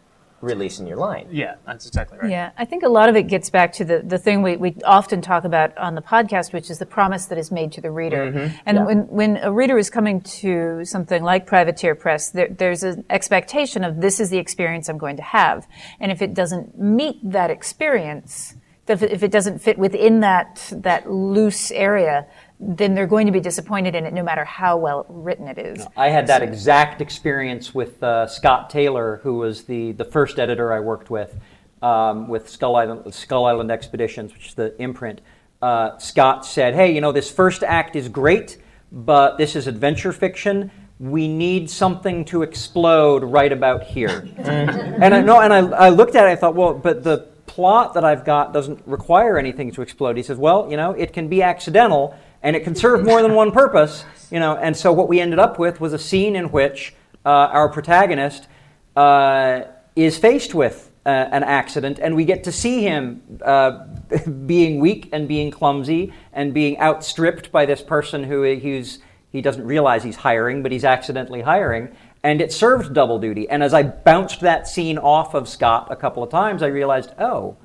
release 0.42 0.80
in 0.80 0.86
your 0.86 0.98
line. 0.98 1.28
Yeah, 1.31 1.56
that's 1.66 1.88
exactly 1.88 2.19
right. 2.19 2.30
Yeah, 2.30 2.52
I 2.56 2.66
think 2.66 2.84
a 2.84 2.90
lot 2.90 3.10
of 3.10 3.16
it 3.16 3.24
gets 3.24 3.50
back 3.50 3.74
to 3.74 3.84
the, 3.84 4.04
the 4.06 4.19
thing 4.19 4.44
we, 4.44 4.56
we 4.58 4.75
often 4.86 5.19
talk 5.19 5.44
about 5.44 5.75
on 5.80 5.96
the 5.96 6.02
podcast, 6.04 6.54
which 6.54 6.69
is 6.69 6.78
the 6.78 6.86
promise 6.86 7.25
that 7.25 7.40
is 7.40 7.50
made 7.50 7.72
to 7.72 7.81
the 7.81 7.90
reader. 7.90 8.31
Mm-hmm. 8.31 8.56
And 8.68 8.86
when, 8.86 9.07
when 9.07 9.38
a 9.38 9.52
reader 9.52 9.80
is 9.80 9.90
coming 9.90 10.21
to 10.21 10.86
something 10.86 11.24
like 11.24 11.47
Privateer 11.47 11.95
Press, 11.95 12.30
there, 12.30 12.50
there's 12.50 12.83
an 12.83 13.04
expectation 13.09 13.83
of 13.83 14.00
this 14.00 14.19
is 14.19 14.30
the 14.30 14.38
experience 14.38 14.90
I'm 14.90 15.00
going 15.00 15.18
to 15.18 15.24
have. 15.24 15.68
And 16.00 16.12
if 16.12 16.21
it 16.21 16.36
doesn't 16.36 16.80
meet 16.80 17.18
that 17.24 17.50
experience, 17.50 18.54
if 18.89 19.03
it, 19.03 19.11
if 19.11 19.23
it 19.23 19.31
doesn't 19.31 19.59
fit 19.59 19.77
within 19.77 20.21
that, 20.21 20.71
that 20.77 21.11
loose 21.11 21.71
area, 21.71 22.25
then 22.59 22.95
they're 22.95 23.07
going 23.07 23.27
to 23.27 23.33
be 23.33 23.39
disappointed 23.39 23.95
in 23.95 24.06
it 24.06 24.13
no 24.13 24.23
matter 24.23 24.44
how 24.44 24.77
well 24.77 25.06
written 25.09 25.47
it 25.47 25.57
is. 25.57 25.85
I 25.95 26.09
had 26.09 26.27
that 26.27 26.41
exact 26.41 27.01
experience 27.01 27.73
with 27.75 28.01
uh, 28.01 28.27
Scott 28.27 28.69
Taylor, 28.69 29.19
who 29.23 29.35
was 29.35 29.63
the, 29.63 29.91
the 29.91 30.06
first 30.06 30.39
editor 30.39 30.73
I 30.73 30.79
worked 30.79 31.09
with 31.09 31.39
um, 31.81 32.27
with 32.27 32.49
Skull 32.49 32.75
Island, 32.75 33.13
Skull 33.13 33.45
Island 33.45 33.71
Expeditions, 33.71 34.33
which 34.33 34.47
is 34.47 34.53
the 34.56 34.79
imprint. 34.81 35.21
Uh, 35.61 35.97
Scott 35.97 36.45
said, 36.45 36.75
"Hey, 36.75 36.94
you 36.94 37.01
know 37.01 37.11
this 37.11 37.31
first 37.31 37.63
act 37.63 37.95
is 37.95 38.09
great, 38.09 38.57
but 38.91 39.37
this 39.37 39.56
is 39.56 39.67
adventure 39.67 40.11
fiction. 40.11 40.71
We 40.99 41.27
need 41.27 41.69
something 41.69 42.25
to 42.25 42.44
explode 42.44 43.23
right 43.23 43.51
about 43.51 43.83
here." 43.83 44.27
and 44.37 45.13
I 45.13 45.21
no, 45.21 45.39
and 45.41 45.53
I, 45.53 45.59
I 45.59 45.89
looked 45.89 46.15
at 46.15 46.27
it. 46.27 46.31
I 46.31 46.35
thought, 46.35 46.56
well, 46.56 46.73
but 46.73 47.03
the 47.03 47.27
plot 47.47 47.94
that 47.95 48.04
I've 48.04 48.23
got 48.23 48.54
doesn't 48.54 48.81
require 48.85 49.37
anything 49.37 49.71
to 49.71 49.81
explode. 49.81 50.18
He 50.18 50.23
says, 50.23 50.37
well, 50.37 50.69
you 50.69 50.77
know, 50.77 50.92
it 50.92 51.13
can 51.13 51.27
be 51.27 51.42
accidental 51.42 52.16
and 52.44 52.56
it 52.56 52.63
can 52.63 52.75
serve 52.75 53.04
more 53.04 53.21
than 53.21 53.33
one 53.33 53.51
purpose, 53.51 54.06
you 54.30 54.39
know. 54.39 54.56
And 54.56 54.77
so 54.77 54.94
what 54.94 55.07
we 55.07 55.19
ended 55.19 55.39
up 55.39 55.57
with 55.57 55.81
was 55.81 55.94
a 55.94 55.99
scene 55.99 56.35
in 56.35 56.51
which 56.51 56.94
uh, 57.25 57.30
our 57.30 57.69
protagonist 57.69 58.47
uh, 58.95 59.61
is 59.95 60.18
faced 60.18 60.54
with 60.54 60.92
uh, 61.06 61.09
an 61.09 61.44
accident, 61.44 61.99
and 61.99 62.16
we 62.16 62.25
get 62.25 62.44
to 62.44 62.51
see 62.51 62.81
him 62.81 63.21
uh, 63.42 63.85
being 64.45 64.80
weak 64.80 65.09
and 65.13 65.27
being 65.27 65.49
clumsy 65.49 66.13
and 66.33 66.54
being 66.54 66.80
outstripped 66.80 67.51
by 67.51 67.66
this 67.66 67.81
person 67.81 68.23
who 68.23 68.44
who's 68.56 68.99
he 69.31 69.42
doesn't 69.42 69.66
realize 69.66 70.04
he's 70.04 70.16
hiring, 70.16 70.63
but 70.63 70.71
he's 70.71 70.85
accidentally 70.85 71.42
hiring. 71.42 71.95
And 72.24 72.42
it 72.42 72.52
served 72.52 72.94
double 72.94 73.19
duty. 73.19 73.50
And 73.50 73.64
as 73.64 73.74
I 73.74 73.83
bounced 73.83 74.42
that 74.42 74.68
scene 74.68 74.97
off 74.97 75.33
of 75.33 75.47
Scott 75.47 75.88
a 75.90 75.95
couple 75.95 76.24
of 76.24 76.30
times, 76.30 76.64
I 76.64 76.68
realized, 76.68 77.12
oh, 77.19 77.57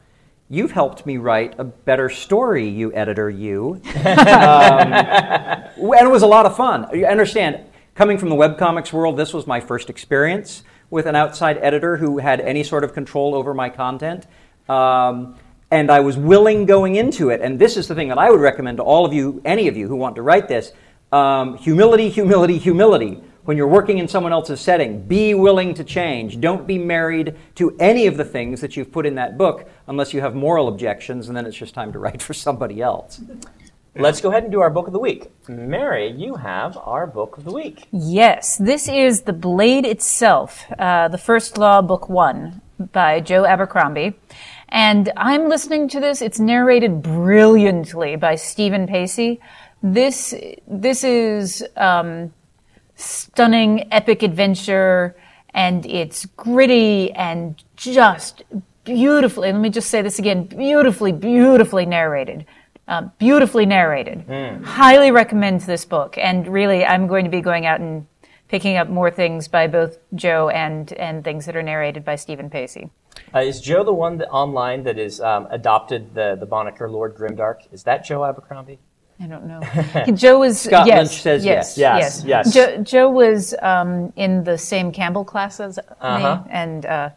you've 0.48 0.72
helped 0.72 1.06
me 1.06 1.16
write 1.16 1.54
a 1.58 1.64
better 1.64 2.08
story, 2.08 2.68
you 2.68 2.92
editor, 2.94 3.30
you. 3.30 3.80
um, 3.96 4.92
and 4.92 5.70
it 5.76 6.10
was 6.10 6.22
a 6.22 6.26
lot 6.26 6.46
of 6.46 6.56
fun. 6.56 6.86
You 6.92 7.06
understand, 7.06 7.64
coming 7.94 8.18
from 8.18 8.28
the 8.28 8.34
webcomics 8.34 8.92
world, 8.92 9.16
this 9.16 9.32
was 9.32 9.46
my 9.46 9.60
first 9.60 9.88
experience 9.88 10.62
with 10.90 11.06
an 11.06 11.16
outside 11.16 11.56
editor 11.58 11.96
who 11.96 12.18
had 12.18 12.40
any 12.40 12.62
sort 12.62 12.84
of 12.84 12.92
control 12.92 13.34
over 13.34 13.54
my 13.54 13.70
content. 13.70 14.26
Um, 14.68 15.36
and 15.70 15.90
I 15.90 16.00
was 16.00 16.18
willing 16.18 16.66
going 16.66 16.96
into 16.96 17.30
it. 17.30 17.40
And 17.40 17.58
this 17.58 17.78
is 17.78 17.88
the 17.88 17.94
thing 17.94 18.08
that 18.08 18.18
I 18.18 18.30
would 18.30 18.40
recommend 18.40 18.76
to 18.76 18.82
all 18.82 19.06
of 19.06 19.14
you, 19.14 19.40
any 19.46 19.68
of 19.68 19.76
you 19.76 19.88
who 19.88 19.96
want 19.96 20.16
to 20.16 20.22
write 20.22 20.46
this 20.46 20.72
um, 21.12 21.56
humility, 21.56 22.10
humility, 22.10 22.58
humility. 22.58 23.22
When 23.44 23.56
you're 23.56 23.66
working 23.66 23.98
in 23.98 24.06
someone 24.06 24.32
else's 24.32 24.60
setting, 24.60 25.02
be 25.02 25.34
willing 25.34 25.74
to 25.74 25.82
change. 25.82 26.40
Don't 26.40 26.64
be 26.64 26.78
married 26.78 27.36
to 27.56 27.76
any 27.80 28.06
of 28.06 28.16
the 28.16 28.24
things 28.24 28.60
that 28.60 28.76
you've 28.76 28.92
put 28.92 29.04
in 29.04 29.16
that 29.16 29.36
book 29.36 29.68
unless 29.88 30.14
you 30.14 30.20
have 30.20 30.36
moral 30.36 30.68
objections, 30.68 31.26
and 31.26 31.36
then 31.36 31.44
it's 31.44 31.56
just 31.56 31.74
time 31.74 31.92
to 31.92 31.98
write 31.98 32.22
for 32.28 32.34
somebody 32.34 32.80
else. 32.80 33.20
Let's 33.96 34.20
go 34.20 34.30
ahead 34.30 34.44
and 34.44 34.52
do 34.52 34.60
our 34.60 34.70
book 34.70 34.86
of 34.86 34.92
the 34.92 35.00
week. 35.00 35.32
Mary, 35.48 36.08
you 36.10 36.36
have 36.36 36.78
our 36.78 37.06
book 37.06 37.36
of 37.36 37.44
the 37.44 37.52
week. 37.52 37.88
Yes, 37.90 38.56
this 38.56 38.88
is 38.88 39.22
The 39.22 39.32
Blade 39.32 39.84
Itself, 39.84 40.64
uh, 40.78 41.08
the 41.08 41.18
First 41.18 41.58
Law, 41.58 41.82
Book 41.82 42.08
One 42.08 42.62
by 42.92 43.20
Joe 43.20 43.44
Abercrombie. 43.44 44.14
And 44.68 45.12
I'm 45.16 45.48
listening 45.48 45.88
to 45.88 46.00
this. 46.00 46.22
It's 46.22 46.38
narrated 46.38 47.02
brilliantly 47.02 48.16
by 48.16 48.36
Stephen 48.36 48.86
Pacey. 48.86 49.40
This, 49.82 50.32
this 50.66 51.04
is, 51.04 51.66
um, 51.76 52.32
stunning 52.96 53.92
epic 53.92 54.22
adventure 54.22 55.16
and 55.54 55.84
it's 55.86 56.26
gritty 56.26 57.12
and 57.12 57.62
just 57.76 58.42
beautifully, 58.84 59.52
let 59.52 59.60
me 59.60 59.70
just 59.70 59.90
say 59.90 60.02
this 60.02 60.18
again, 60.18 60.44
beautifully, 60.44 61.12
beautifully 61.12 61.86
narrated. 61.86 62.46
Uh, 62.88 63.02
beautifully 63.18 63.64
narrated. 63.64 64.26
Mm. 64.26 64.64
Highly 64.64 65.12
recommend 65.12 65.60
this 65.62 65.84
book. 65.84 66.18
And 66.18 66.48
really, 66.48 66.84
I'm 66.84 67.06
going 67.06 67.24
to 67.24 67.30
be 67.30 67.40
going 67.40 67.64
out 67.64 67.80
and 67.80 68.06
picking 68.48 68.76
up 68.76 68.88
more 68.88 69.10
things 69.10 69.48
by 69.48 69.66
both 69.66 69.98
Joe 70.14 70.48
and, 70.48 70.92
and 70.94 71.22
things 71.22 71.46
that 71.46 71.56
are 71.56 71.62
narrated 71.62 72.04
by 72.04 72.16
Stephen 72.16 72.50
Pacey. 72.50 72.90
Uh, 73.34 73.38
is 73.38 73.60
Joe 73.60 73.84
the 73.84 73.94
one 73.94 74.18
that 74.18 74.28
online 74.28 74.82
that 74.82 74.98
is 74.98 75.20
um, 75.20 75.46
adopted 75.50 76.14
the, 76.14 76.36
the 76.38 76.44
moniker 76.44 76.90
Lord 76.90 77.14
Grimdark? 77.14 77.72
Is 77.72 77.84
that 77.84 78.04
Joe 78.04 78.24
Abercrombie? 78.24 78.78
I 79.22 79.26
don't 79.26 79.46
know. 79.46 79.60
Joe 80.14 80.40
was 80.40 80.60
Scott 80.60 80.86
yes, 80.86 80.98
Lynch 80.98 81.22
says 81.22 81.44
yes. 81.44 81.78
Yes, 81.78 82.24
yes. 82.26 82.52
Joe, 82.52 82.78
Joe 82.82 83.08
was 83.10 83.54
um, 83.62 84.12
in 84.16 84.42
the 84.42 84.58
same 84.58 84.90
Campbell 84.90 85.24
class 85.24 85.60
as 85.60 85.78
Uh-huh. 85.78 86.42
me, 86.44 86.50
and 86.50 86.84
uh, 86.86 87.10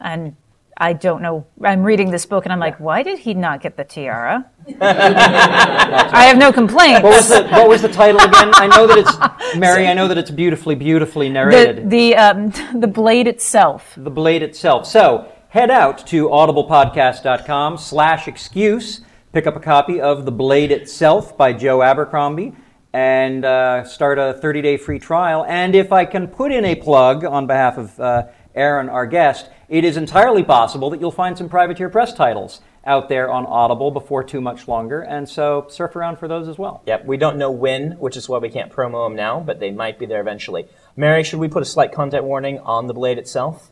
and 0.00 0.34
I 0.76 0.94
don't 0.94 1.22
know. 1.22 1.46
I'm 1.62 1.82
reading 1.84 2.10
this 2.10 2.26
book, 2.26 2.44
and 2.46 2.52
I'm 2.52 2.58
like, 2.58 2.80
why 2.80 3.02
did 3.04 3.18
he 3.20 3.34
not 3.34 3.60
get 3.62 3.76
the 3.76 3.84
tiara? 3.84 4.46
I 4.80 6.24
have 6.26 6.38
no 6.38 6.52
complaints. 6.52 7.02
What 7.02 7.14
was 7.14 7.28
the 7.28 7.46
What 7.48 7.68
was 7.68 7.82
the 7.82 7.88
title 7.88 8.20
again? 8.20 8.50
I 8.54 8.66
know 8.66 8.86
that 8.88 8.98
it's 8.98 9.56
Mary. 9.56 9.86
I 9.86 9.94
know 9.94 10.08
that 10.08 10.18
it's 10.18 10.30
beautifully, 10.30 10.74
beautifully 10.74 11.28
the 11.28 11.34
narrated. 11.34 11.90
the 11.90 12.16
um, 12.16 12.50
the 12.74 12.88
blade 12.88 13.26
itself. 13.28 13.92
the 13.96 14.10
blade 14.10 14.42
itself. 14.42 14.86
So 14.86 15.30
head 15.50 15.70
out 15.70 16.04
to 16.08 16.28
audiblepodcast.com 16.28 17.76
slash 17.78 18.26
excuse, 18.28 19.00
pick 19.32 19.46
up 19.46 19.54
a 19.54 19.60
copy 19.60 20.00
of 20.00 20.24
The 20.24 20.32
Blade 20.32 20.72
Itself 20.72 21.36
by 21.36 21.52
Joe 21.52 21.82
Abercrombie, 21.82 22.52
and 22.92 23.44
uh, 23.44 23.84
start 23.84 24.18
a 24.18 24.38
30-day 24.42 24.76
free 24.76 24.98
trial. 24.98 25.44
And 25.48 25.76
if 25.76 25.92
I 25.92 26.04
can 26.04 26.26
put 26.26 26.50
in 26.50 26.64
a 26.64 26.74
plug 26.74 27.24
on 27.24 27.46
behalf 27.46 27.78
of 27.78 28.00
uh, 28.00 28.26
Aeryn, 28.56 28.90
our 28.90 29.06
guest, 29.06 29.48
it 29.68 29.84
is 29.84 29.96
entirely 29.96 30.42
possible 30.42 30.90
that 30.90 31.00
you'll 31.00 31.12
find 31.12 31.38
some 31.38 31.48
Privateer 31.48 31.88
Press 31.88 32.12
titles 32.12 32.60
out 32.84 33.08
there 33.08 33.30
on 33.30 33.46
Audible 33.46 33.92
before 33.92 34.24
too 34.24 34.40
much 34.40 34.66
longer, 34.66 35.02
and 35.02 35.28
so 35.28 35.66
surf 35.68 35.94
around 35.94 36.16
for 36.18 36.26
those 36.26 36.48
as 36.48 36.58
well. 36.58 36.82
Yep, 36.86 37.04
we 37.04 37.16
don't 37.16 37.36
know 37.36 37.52
when, 37.52 37.92
which 37.92 38.16
is 38.16 38.28
why 38.28 38.38
we 38.38 38.48
can't 38.48 38.72
promo 38.72 39.06
them 39.06 39.14
now, 39.14 39.38
but 39.38 39.60
they 39.60 39.70
might 39.70 39.98
be 39.98 40.06
there 40.06 40.20
eventually. 40.20 40.66
Mary, 40.96 41.22
should 41.22 41.38
we 41.38 41.46
put 41.46 41.62
a 41.62 41.66
slight 41.66 41.92
content 41.92 42.24
warning 42.24 42.58
on 42.60 42.88
the 42.88 42.94
blade 42.94 43.18
itself? 43.18 43.70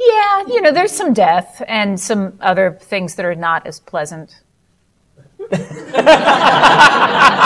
Yeah, 0.00 0.46
you 0.46 0.62
know, 0.62 0.72
there's 0.72 0.92
some 0.92 1.12
death 1.12 1.62
and 1.68 2.00
some 2.00 2.38
other 2.40 2.78
things 2.80 3.16
that 3.16 3.26
are 3.26 3.34
not 3.34 3.66
as 3.66 3.78
pleasant. 3.78 4.42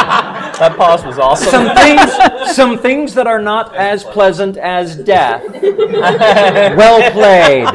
That 0.62 0.76
pause 0.76 1.04
was 1.04 1.18
awesome. 1.18 1.50
Some 1.50 1.75
things, 1.75 2.54
some 2.54 2.78
things 2.78 3.14
that 3.14 3.26
are 3.26 3.40
not 3.40 3.75
as 3.75 4.04
pleasant 4.04 4.56
as 4.56 4.94
death. 4.94 5.42
well 5.61 7.11
played. 7.11 7.73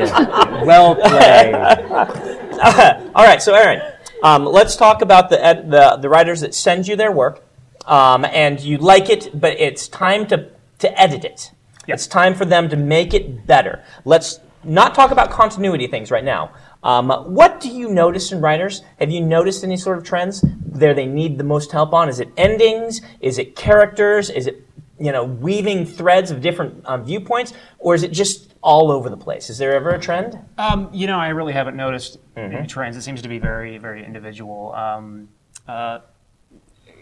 Well 0.65 0.96
played. 0.96 1.55
All 3.13 3.25
right, 3.25 3.41
so 3.41 3.53
Aeryn, 3.53 3.93
um, 4.24 4.46
let's 4.46 4.77
talk 4.77 5.01
about 5.01 5.29
the, 5.29 5.43
ed- 5.43 5.69
the 5.69 5.98
the 6.01 6.07
writers 6.07 6.39
that 6.41 6.53
send 6.55 6.88
you 6.88 6.96
their 6.96 7.12
work, 7.12 7.43
um, 7.86 8.24
and 8.24 8.60
you 8.62 8.77
like 8.77 9.10
it, 9.10 9.31
but 9.34 9.60
it's 9.60 9.89
time 9.89 10.25
to 10.27 10.50
to 10.79 11.00
edit 11.00 11.25
it. 11.25 11.51
It's 11.88 12.07
time 12.07 12.36
for 12.36 12.46
them 12.46 12.69
to 12.69 12.77
make 12.77 13.13
it 13.13 13.46
better. 13.46 13.84
Let's 14.05 14.39
not 14.63 14.96
talk 14.96 15.12
about 15.12 15.29
continuity 15.31 15.88
things 15.88 16.10
right 16.10 16.24
now. 16.24 16.51
Um, 16.84 17.10
what 17.10 17.60
do 17.60 17.69
you 17.69 17.89
notice 17.89 18.31
in 18.31 18.41
writers? 18.41 18.84
Have 19.00 19.12
you 19.12 19.22
noticed 19.22 19.63
any 19.63 19.77
sort 19.77 19.98
of 19.98 20.03
trends 20.03 20.43
there 20.65 20.93
they 20.93 21.05
need 21.05 21.38
the 21.38 21.43
most 21.43 21.72
help 21.72 21.93
on? 21.93 22.10
Is 22.10 22.19
it 22.19 22.29
endings? 22.38 23.01
Is 23.19 23.38
it 23.38 23.55
characters? 23.55 24.29
Is 24.29 24.48
it 24.48 24.63
you 25.00 25.12
know 25.12 25.24
weaving 25.24 25.86
threads 25.86 26.31
of 26.31 26.41
different 26.41 26.84
um, 26.86 27.03
viewpoints, 27.05 27.53
or 27.79 27.96
is 27.96 28.03
it 28.03 28.12
just 28.12 28.53
all 28.62 28.91
over 28.91 29.10
the 29.10 29.17
place? 29.17 29.50
Is 29.50 29.57
there 29.57 29.74
ever 29.74 29.91
a 29.91 30.00
trend? 30.00 30.39
Um, 30.57 30.89
you 30.91 31.07
know, 31.07 31.19
I 31.19 31.29
really 31.29 31.53
haven't 31.53 31.75
noticed 31.75 32.19
any 32.36 32.67
trends. 32.67 32.98
It 32.98 33.01
seems 33.01 33.22
to 33.22 33.29
be 33.29 33.39
very, 33.39 33.77
very 33.77 34.05
individual. 34.05 34.74
Um, 34.74 35.29
uh, 35.67 36.00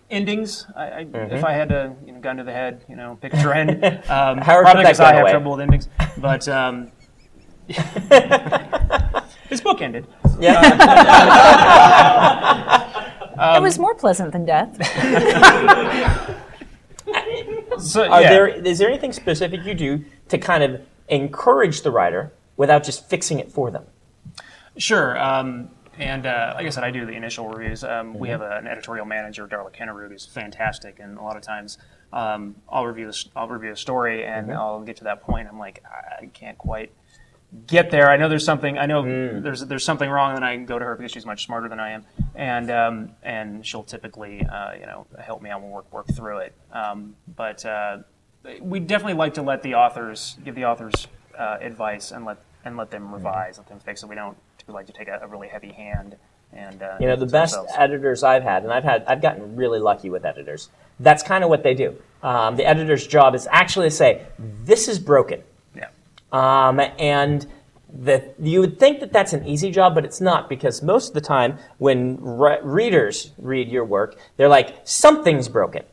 endings. 0.09 0.65
I, 0.75 0.83
I, 0.83 1.07
If 1.13 1.43
I 1.43 1.53
had 1.53 1.69
to, 1.69 1.95
you 2.05 2.11
know, 2.11 2.19
gun 2.19 2.37
to 2.37 2.43
the 2.43 2.51
head, 2.51 2.85
you 2.87 2.95
know, 2.95 3.17
pick 3.21 3.33
a 3.33 3.41
trend. 3.41 3.83
Um, 4.09 4.37
Howard, 4.37 4.65
probably 4.65 4.83
because 4.83 4.99
I 4.99 5.13
have 5.13 5.23
away. 5.23 5.31
trouble 5.31 5.51
with 5.51 5.61
endings. 5.61 5.89
But 6.17 6.47
um, 6.47 6.91
this 9.93 10.07
book 10.21 10.37
ended. 10.39 10.77
it 13.57 13.61
was 13.61 13.77
more 13.79 13.95
pleasant 13.95 14.31
than 14.31 14.45
death. 14.45 14.77
So, 17.77 18.09
Are 18.09 18.21
there 18.21 18.47
is 18.47 18.79
there 18.79 18.87
anything 18.89 19.11
specific 19.11 19.65
you 19.65 19.73
do 19.73 20.05
to 20.29 20.37
kind 20.37 20.63
of 20.63 20.81
encourage 21.09 21.81
the 21.81 21.91
writer 21.91 22.31
without 22.55 22.83
just 22.85 23.09
fixing 23.09 23.39
it 23.39 23.51
for 23.51 23.69
them? 23.69 23.83
Sure. 24.77 25.17
Um, 25.21 25.69
and 25.97 26.25
uh, 26.25 26.53
like 26.55 26.65
I 26.65 26.69
said, 26.69 26.85
I 26.85 26.91
do 26.91 27.05
the 27.05 27.11
initial 27.11 27.49
reviews. 27.49 27.83
Um, 27.83 28.13
We 28.17 28.29
have 28.29 28.41
a, 28.41 28.57
an 28.57 28.67
editorial 28.67 29.05
manager, 29.05 29.45
Darla 29.47 29.73
Kennerud, 29.75 30.09
who's 30.09 30.25
fantastic, 30.25 30.99
and 30.99 31.17
a 31.17 31.21
lot 31.21 31.35
of 31.35 31.41
times 31.41 31.77
um, 32.13 32.55
I'll 32.69 32.85
review 32.85 33.07
this, 33.07 33.27
I'll 33.35 33.47
review 33.49 33.71
a 33.71 33.77
story, 33.77 34.23
and 34.25 34.51
I'll 34.53 34.81
get 34.81 34.95
to 34.97 35.03
that 35.05 35.21
point. 35.21 35.47
I'm 35.49 35.59
like, 35.59 35.83
I 36.21 36.27
can't 36.27 36.57
quite 36.57 36.93
get 37.67 37.91
there. 37.91 38.09
I 38.09 38.17
know 38.17 38.29
there's 38.29 38.45
something. 38.45 38.77
I 38.77 38.85
know 38.85 39.03
there's 39.41 39.61
there's 39.65 39.83
something 39.83 40.09
wrong, 40.09 40.29
and 40.31 40.37
then 40.37 40.43
I 40.43 40.55
can 40.55 40.65
go 40.65 40.79
to 40.79 40.85
her 40.85 40.95
because 40.95 41.11
she's 41.11 41.25
much 41.25 41.45
smarter 41.45 41.69
than 41.69 41.79
I 41.79 41.91
am, 41.91 42.05
and 42.35 42.71
um, 42.71 43.11
and 43.23 43.65
she'll 43.65 43.83
typically 43.83 44.45
uh, 44.45 44.73
you 44.73 44.85
know 44.85 45.07
help 45.19 45.41
me 45.41 45.49
out 45.49 45.61
and 45.61 45.71
work 45.71 45.91
work 45.91 46.07
through 46.07 46.39
it. 46.39 46.53
Um, 46.71 47.15
but 47.35 47.65
uh, 47.65 47.99
we 48.61 48.79
definitely 48.79 49.13
like 49.15 49.35
to 49.35 49.41
let 49.41 49.61
the 49.63 49.75
authors 49.75 50.37
give 50.43 50.55
the 50.55 50.65
authors 50.65 51.07
uh, 51.37 51.57
advice 51.61 52.11
and 52.11 52.25
let 52.25 52.37
and 52.63 52.77
let 52.77 52.91
them 52.91 53.13
revise, 53.13 53.57
let 53.57 53.67
them 53.67 53.79
fix 53.79 54.03
it. 54.03 54.09
We 54.09 54.15
don't 54.15 54.37
we 54.67 54.73
like 54.73 54.87
to 54.87 54.93
take 54.93 55.07
a, 55.07 55.19
a 55.21 55.27
really 55.27 55.47
heavy 55.47 55.71
hand 55.71 56.15
and 56.53 56.81
uh, 56.81 56.97
You 56.99 57.07
know, 57.07 57.15
the 57.15 57.25
best 57.25 57.55
ourselves. 57.55 57.73
editors 57.77 58.23
I've 58.23 58.43
had, 58.43 58.63
and 58.63 58.71
I've 58.71 58.83
had, 58.83 59.03
I've 59.07 59.21
gotten 59.21 59.55
really 59.55 59.79
lucky 59.79 60.09
with 60.09 60.25
editors. 60.25 60.69
That's 60.99 61.21
kind 61.21 61.43
of 61.43 61.49
what 61.49 61.63
they 61.63 61.73
do. 61.73 61.95
Um, 62.23 62.55
the 62.55 62.65
editor's 62.65 63.05
job 63.05 63.35
is 63.35 63.47
actually 63.51 63.89
to 63.89 63.95
say, 63.95 64.25
"This 64.39 64.87
is 64.87 64.97
broken,". 64.97 65.43
Um, 66.31 66.79
and 66.99 67.45
that 67.97 68.35
you 68.39 68.59
would 68.59 68.77
think 68.77 68.99
that 68.99 69.13
that's 69.13 69.33
an 69.33 69.45
easy 69.45 69.71
job, 69.71 69.95
but 69.95 70.03
it's 70.03 70.19
not 70.19 70.49
because 70.49 70.83
most 70.83 71.09
of 71.09 71.13
the 71.13 71.21
time 71.21 71.57
when 71.77 72.17
re- 72.19 72.59
readers 72.61 73.31
read 73.37 73.69
your 73.69 73.85
work, 73.85 74.17
they're 74.37 74.49
like, 74.49 74.75
"Something's 74.83 75.47
broken," 75.47 75.83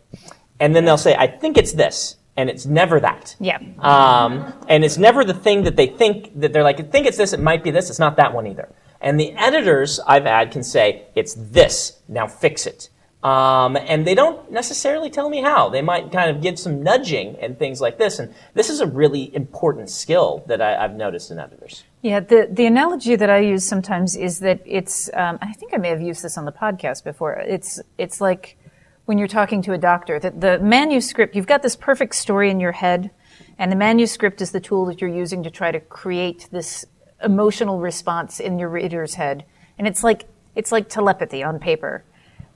and 0.58 0.74
then 0.74 0.84
they'll 0.84 0.98
say, 0.98 1.14
"I 1.14 1.28
think 1.28 1.56
it's 1.56 1.72
this," 1.72 2.16
and 2.36 2.48
it's 2.48 2.66
never 2.66 3.00
that. 3.00 3.36
Yeah. 3.40 3.58
Um, 3.78 4.52
and 4.68 4.84
it's 4.84 4.98
never 4.98 5.24
the 5.24 5.34
thing 5.34 5.64
that 5.64 5.76
they 5.76 5.86
think 5.86 6.40
that 6.40 6.52
they're 6.52 6.62
like, 6.62 6.80
I 6.80 6.84
think 6.84 7.06
it's 7.06 7.16
this, 7.16 7.32
it 7.32 7.40
might 7.40 7.62
be 7.62 7.70
this, 7.70 7.90
it's 7.90 7.98
not 7.98 8.16
that 8.16 8.32
one 8.32 8.46
either. 8.46 8.68
And 9.00 9.18
the 9.18 9.32
editors 9.32 10.00
I've 10.06 10.24
had 10.24 10.50
can 10.50 10.62
say, 10.62 11.04
it's 11.14 11.34
this, 11.34 12.00
now 12.08 12.26
fix 12.26 12.66
it. 12.66 12.88
Um, 13.22 13.76
and 13.76 14.04
they 14.04 14.16
don't 14.16 14.50
necessarily 14.50 15.08
tell 15.08 15.30
me 15.30 15.42
how. 15.42 15.68
They 15.68 15.80
might 15.80 16.10
kind 16.10 16.28
of 16.28 16.42
give 16.42 16.58
some 16.58 16.82
nudging 16.82 17.36
and 17.40 17.56
things 17.56 17.80
like 17.80 17.96
this. 17.96 18.18
And 18.18 18.34
this 18.54 18.68
is 18.68 18.80
a 18.80 18.86
really 18.86 19.32
important 19.32 19.90
skill 19.90 20.42
that 20.48 20.60
I, 20.60 20.84
I've 20.84 20.96
noticed 20.96 21.30
in 21.30 21.38
editors. 21.38 21.84
Yeah, 22.00 22.18
the, 22.18 22.48
the 22.50 22.66
analogy 22.66 23.14
that 23.14 23.30
I 23.30 23.38
use 23.38 23.64
sometimes 23.64 24.16
is 24.16 24.40
that 24.40 24.60
it's, 24.66 25.08
um, 25.14 25.38
I 25.40 25.52
think 25.52 25.72
I 25.72 25.76
may 25.76 25.90
have 25.90 26.02
used 26.02 26.24
this 26.24 26.36
on 26.36 26.46
the 26.46 26.52
podcast 26.52 27.04
before. 27.04 27.34
It's, 27.34 27.80
it's 27.96 28.20
like 28.20 28.58
when 29.04 29.18
you're 29.18 29.28
talking 29.28 29.62
to 29.62 29.72
a 29.72 29.78
doctor, 29.78 30.18
that 30.18 30.40
the 30.40 30.58
manuscript, 30.58 31.36
you've 31.36 31.46
got 31.46 31.62
this 31.62 31.76
perfect 31.76 32.16
story 32.16 32.50
in 32.50 32.58
your 32.58 32.72
head, 32.72 33.12
And 33.58 33.70
the 33.70 33.76
manuscript 33.76 34.40
is 34.40 34.50
the 34.50 34.60
tool 34.60 34.86
that 34.86 35.00
you're 35.00 35.14
using 35.14 35.42
to 35.44 35.50
try 35.50 35.70
to 35.70 35.80
create 35.80 36.48
this 36.50 36.84
emotional 37.22 37.78
response 37.80 38.40
in 38.40 38.58
your 38.58 38.68
reader's 38.68 39.14
head. 39.14 39.44
And 39.78 39.86
it's 39.86 40.02
like, 40.02 40.24
it's 40.54 40.72
like 40.72 40.88
telepathy 40.88 41.42
on 41.42 41.58
paper. 41.58 42.04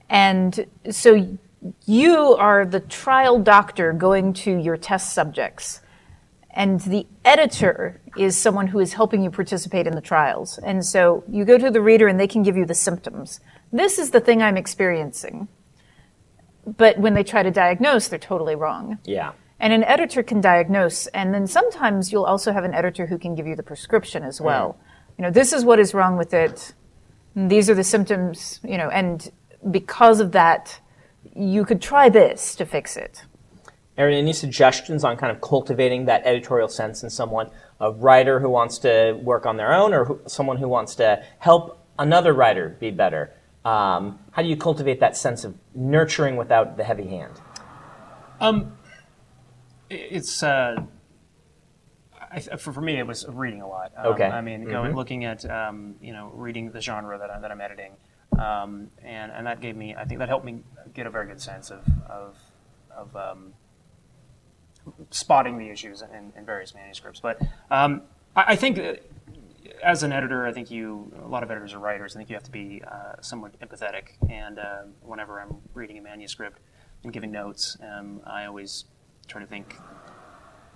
And 0.08 0.66
so 0.90 1.38
you 1.84 2.16
are 2.34 2.64
the 2.64 2.80
trial 2.80 3.38
doctor 3.38 3.92
going 3.92 4.32
to 4.34 4.56
your 4.56 4.76
test 4.76 5.12
subjects. 5.12 5.80
And 6.50 6.80
the 6.80 7.06
editor 7.24 8.00
is 8.16 8.36
someone 8.36 8.68
who 8.68 8.78
is 8.78 8.94
helping 8.94 9.22
you 9.22 9.30
participate 9.30 9.86
in 9.86 9.94
the 9.94 10.00
trials. 10.00 10.58
And 10.58 10.84
so 10.84 11.22
you 11.28 11.44
go 11.44 11.58
to 11.58 11.70
the 11.70 11.82
reader 11.82 12.08
and 12.08 12.18
they 12.18 12.28
can 12.28 12.42
give 12.42 12.56
you 12.56 12.64
the 12.64 12.74
symptoms. 12.74 13.40
This 13.72 13.98
is 13.98 14.10
the 14.10 14.20
thing 14.20 14.42
I'm 14.42 14.56
experiencing. 14.56 15.48
But 16.66 16.98
when 16.98 17.14
they 17.14 17.22
try 17.22 17.42
to 17.42 17.50
diagnose, 17.50 18.08
they're 18.08 18.18
totally 18.18 18.54
wrong. 18.54 18.98
Yeah. 19.04 19.32
And 19.58 19.72
an 19.72 19.84
editor 19.84 20.22
can 20.22 20.40
diagnose, 20.40 21.06
and 21.08 21.32
then 21.32 21.46
sometimes 21.46 22.12
you'll 22.12 22.24
also 22.24 22.52
have 22.52 22.64
an 22.64 22.74
editor 22.74 23.06
who 23.06 23.16
can 23.16 23.34
give 23.34 23.46
you 23.46 23.56
the 23.56 23.62
prescription 23.62 24.22
as 24.22 24.40
well. 24.40 24.72
Mm. 24.72 25.18
You 25.18 25.22
know, 25.22 25.30
this 25.30 25.52
is 25.52 25.64
what 25.64 25.78
is 25.78 25.94
wrong 25.94 26.18
with 26.18 26.34
it. 26.34 26.74
These 27.34 27.70
are 27.70 27.74
the 27.74 27.84
symptoms, 27.84 28.60
you 28.62 28.76
know, 28.76 28.90
and 28.90 29.30
because 29.70 30.20
of 30.20 30.32
that, 30.32 30.80
you 31.34 31.64
could 31.64 31.82
try 31.82 32.08
this 32.08 32.54
to 32.56 32.66
fix 32.66 32.96
it. 32.96 33.24
Aeryn, 33.98 34.18
any 34.18 34.32
suggestions 34.32 35.04
on 35.04 35.16
kind 35.16 35.34
of 35.34 35.40
cultivating 35.40 36.04
that 36.04 36.22
editorial 36.26 36.68
sense 36.68 37.02
in 37.02 37.10
someone, 37.10 37.50
a 37.80 37.90
writer 37.90 38.40
who 38.40 38.50
wants 38.50 38.78
to 38.78 39.18
work 39.22 39.46
on 39.46 39.56
their 39.56 39.72
own 39.72 39.94
or 39.94 40.04
who, 40.04 40.20
someone 40.26 40.58
who 40.58 40.68
wants 40.68 40.94
to 40.96 41.24
help 41.38 41.82
another 41.98 42.32
writer 42.32 42.76
be 42.78 42.90
better? 42.90 43.32
Um, 43.64 44.18
how 44.32 44.42
do 44.42 44.48
you 44.48 44.56
cultivate 44.56 45.00
that 45.00 45.16
sense 45.16 45.44
of 45.44 45.56
nurturing 45.74 46.36
without 46.36 46.76
the 46.76 46.84
heavy 46.84 47.06
hand? 47.08 47.40
Um, 48.38 48.76
it's 49.88 50.42
uh, 50.42 50.76
I, 52.30 52.40
for, 52.40 52.72
for 52.72 52.80
me, 52.80 52.98
it 52.98 53.06
was 53.06 53.26
reading 53.28 53.62
a 53.62 53.68
lot. 53.68 53.92
Um, 53.96 54.06
okay. 54.14 54.24
I 54.24 54.40
mean, 54.40 54.62
mm-hmm. 54.62 54.70
going 54.70 54.94
looking 54.94 55.24
at 55.24 55.48
um, 55.50 55.96
you 56.00 56.12
know 56.12 56.30
reading 56.34 56.70
the 56.70 56.80
genre 56.80 57.18
that, 57.18 57.30
I, 57.30 57.40
that 57.40 57.50
I'm 57.50 57.60
editing, 57.60 57.92
um, 58.38 58.90
and 59.02 59.32
and 59.32 59.46
that 59.46 59.60
gave 59.60 59.76
me 59.76 59.94
I 59.94 60.04
think 60.04 60.18
that 60.20 60.28
helped 60.28 60.44
me 60.44 60.60
get 60.94 61.06
a 61.06 61.10
very 61.10 61.26
good 61.26 61.40
sense 61.40 61.70
of 61.70 61.84
of, 62.08 62.36
of 62.90 63.16
um, 63.16 63.52
spotting 65.10 65.58
the 65.58 65.68
issues 65.70 66.02
in, 66.02 66.32
in 66.36 66.44
various 66.44 66.74
manuscripts. 66.74 67.20
But 67.20 67.40
um, 67.70 68.02
I, 68.34 68.44
I, 68.48 68.56
think. 68.56 68.78
as 69.82 70.02
an 70.02 70.12
editor, 70.12 70.46
I 70.46 70.52
think 70.52 70.70
you, 70.70 71.12
a 71.22 71.28
lot 71.28 71.42
of 71.42 71.50
editors 71.50 71.74
are 71.74 71.78
writers. 71.78 72.14
I 72.14 72.18
think 72.18 72.30
you 72.30 72.36
have 72.36 72.44
to 72.44 72.50
be 72.50 72.82
uh, 72.86 73.20
somewhat 73.20 73.58
empathetic. 73.60 74.10
And 74.30 74.58
uh, 74.58 74.82
whenever 75.02 75.40
I'm 75.40 75.56
reading 75.74 75.98
a 75.98 76.02
manuscript 76.02 76.60
and 77.02 77.12
giving 77.12 77.30
notes, 77.30 77.76
um, 77.82 78.20
I 78.24 78.46
always 78.46 78.84
try 79.26 79.40
to 79.40 79.46
think 79.46 79.76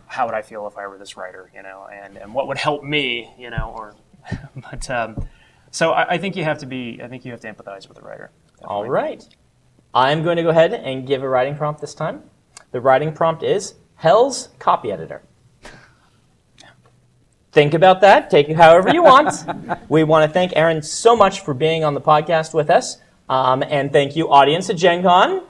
how 0.07 0.27
would 0.27 0.35
I 0.35 0.43
feel 0.43 0.67
if 0.67 0.77
I 0.77 0.87
were 0.89 0.99
this 0.99 1.17
writer, 1.17 1.51
you 1.55 1.63
know, 1.63 1.87
and, 1.93 2.17
and 2.17 2.35
what 2.35 2.49
would 2.49 2.59
help 2.59 2.83
me, 2.83 3.33
you 3.39 3.49
know, 3.51 3.75
or 3.77 3.95
but 4.71 4.91
um, 4.91 5.29
so 5.71 5.93
I, 5.93 6.15
I, 6.15 6.19
think 6.19 6.37
you 6.37 6.45
have 6.45 6.59
to 6.59 6.67
be 6.67 7.01
I 7.03 7.09
think 7.09 7.25
you 7.25 7.31
have 7.31 7.41
to 7.41 7.53
empathize 7.53 7.89
with 7.89 7.97
the 7.97 8.03
writer. 8.03 8.31
Definitely. 8.57 8.75
All 8.75 8.89
right. 8.89 9.27
I'm 9.93 10.23
going 10.23 10.37
to 10.37 10.43
go 10.43 10.51
ahead 10.51 10.73
and 10.73 11.07
give 11.07 11.23
a 11.23 11.29
writing 11.29 11.57
prompt 11.57 11.81
this 11.81 11.95
time. 11.95 12.23
The 12.71 12.81
writing 12.81 13.13
prompt 13.13 13.43
is 13.43 13.75
Hell's 13.97 14.49
copy 14.59 14.93
editor. 14.93 15.23
Think 17.53 17.75
about 17.75 18.01
that. 18.03 18.31
Take 18.31 18.49
it 18.49 18.57
however 18.57 18.91
you 18.91 19.03
want. 19.03 19.35
we 19.89 20.05
want 20.05 20.29
to 20.29 20.33
thank 20.33 20.53
Aeryn 20.53 20.85
so 20.85 21.17
much 21.17 21.41
for 21.41 21.55
being 21.55 21.83
on 21.83 21.95
the 21.95 22.01
podcast 22.01 22.55
with 22.55 22.71
us. 22.71 22.99
Um, 23.29 23.63
and 23.63 23.93
thank 23.93 24.17
you, 24.17 24.31
audience 24.31 24.71
at 24.71 24.77
Gen 24.77 25.03
Con. 25.03 25.43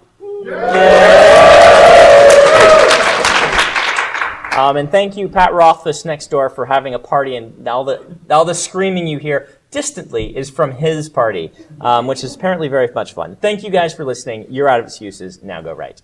Um, 4.57 4.77
and 4.77 4.91
thank 4.91 5.17
you, 5.17 5.29
Pat 5.29 5.55
Rothfuss 5.55 6.05
next 6.05 6.27
door, 6.27 6.51
for 6.51 6.67
having 6.67 6.93
a 6.93 6.99
party. 6.99 7.37
And 7.37 7.67
all 7.67 7.85
the, 7.85 8.19
all 8.29 8.45
the 8.45 8.55
screaming 8.55 9.07
you 9.07 9.19
hear 9.19 9.49
distantly 9.71 10.37
is 10.37 10.51
from 10.51 10.73
his 10.73 11.09
party, 11.09 11.53
um, 11.81 12.07
which 12.07 12.25
is 12.25 12.35
apparently 12.35 12.69
very 12.69 12.89
much 12.95 13.15
fun. 13.15 13.37
Thank 13.37 13.63
you 13.63 13.71
guys 13.71 13.95
for 13.95 14.05
listening. 14.05 14.47
You're 14.49 14.69
out 14.69 14.81
of 14.81 14.87
excuses. 14.87 15.43
Now 15.43 15.63
go 15.63 15.73
write. 15.73 16.03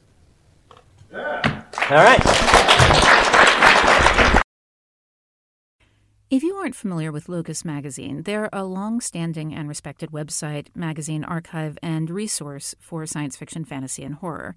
Yeah. 1.12 1.64
All 1.90 1.96
right. 1.96 2.22
If 6.28 6.42
you 6.42 6.56
aren't 6.56 6.74
familiar 6.74 7.12
with 7.12 7.28
Locus 7.28 7.64
Magazine, 7.64 8.22
they're 8.22 8.48
a 8.52 8.64
long 8.64 9.00
standing 9.00 9.54
and 9.54 9.68
respected 9.68 10.10
website, 10.10 10.74
magazine 10.74 11.22
archive, 11.22 11.78
and 11.82 12.10
resource 12.10 12.74
for 12.80 13.06
science 13.06 13.36
fiction, 13.36 13.64
fantasy, 13.64 14.02
and 14.02 14.16
horror. 14.16 14.56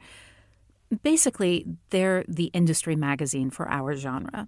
Basically, 1.04 1.68
they're 1.92 2.26
the 2.28 2.46
industry 2.46 2.96
magazine 2.96 3.52
for 3.52 3.70
our 3.70 3.96
genre. 3.96 4.48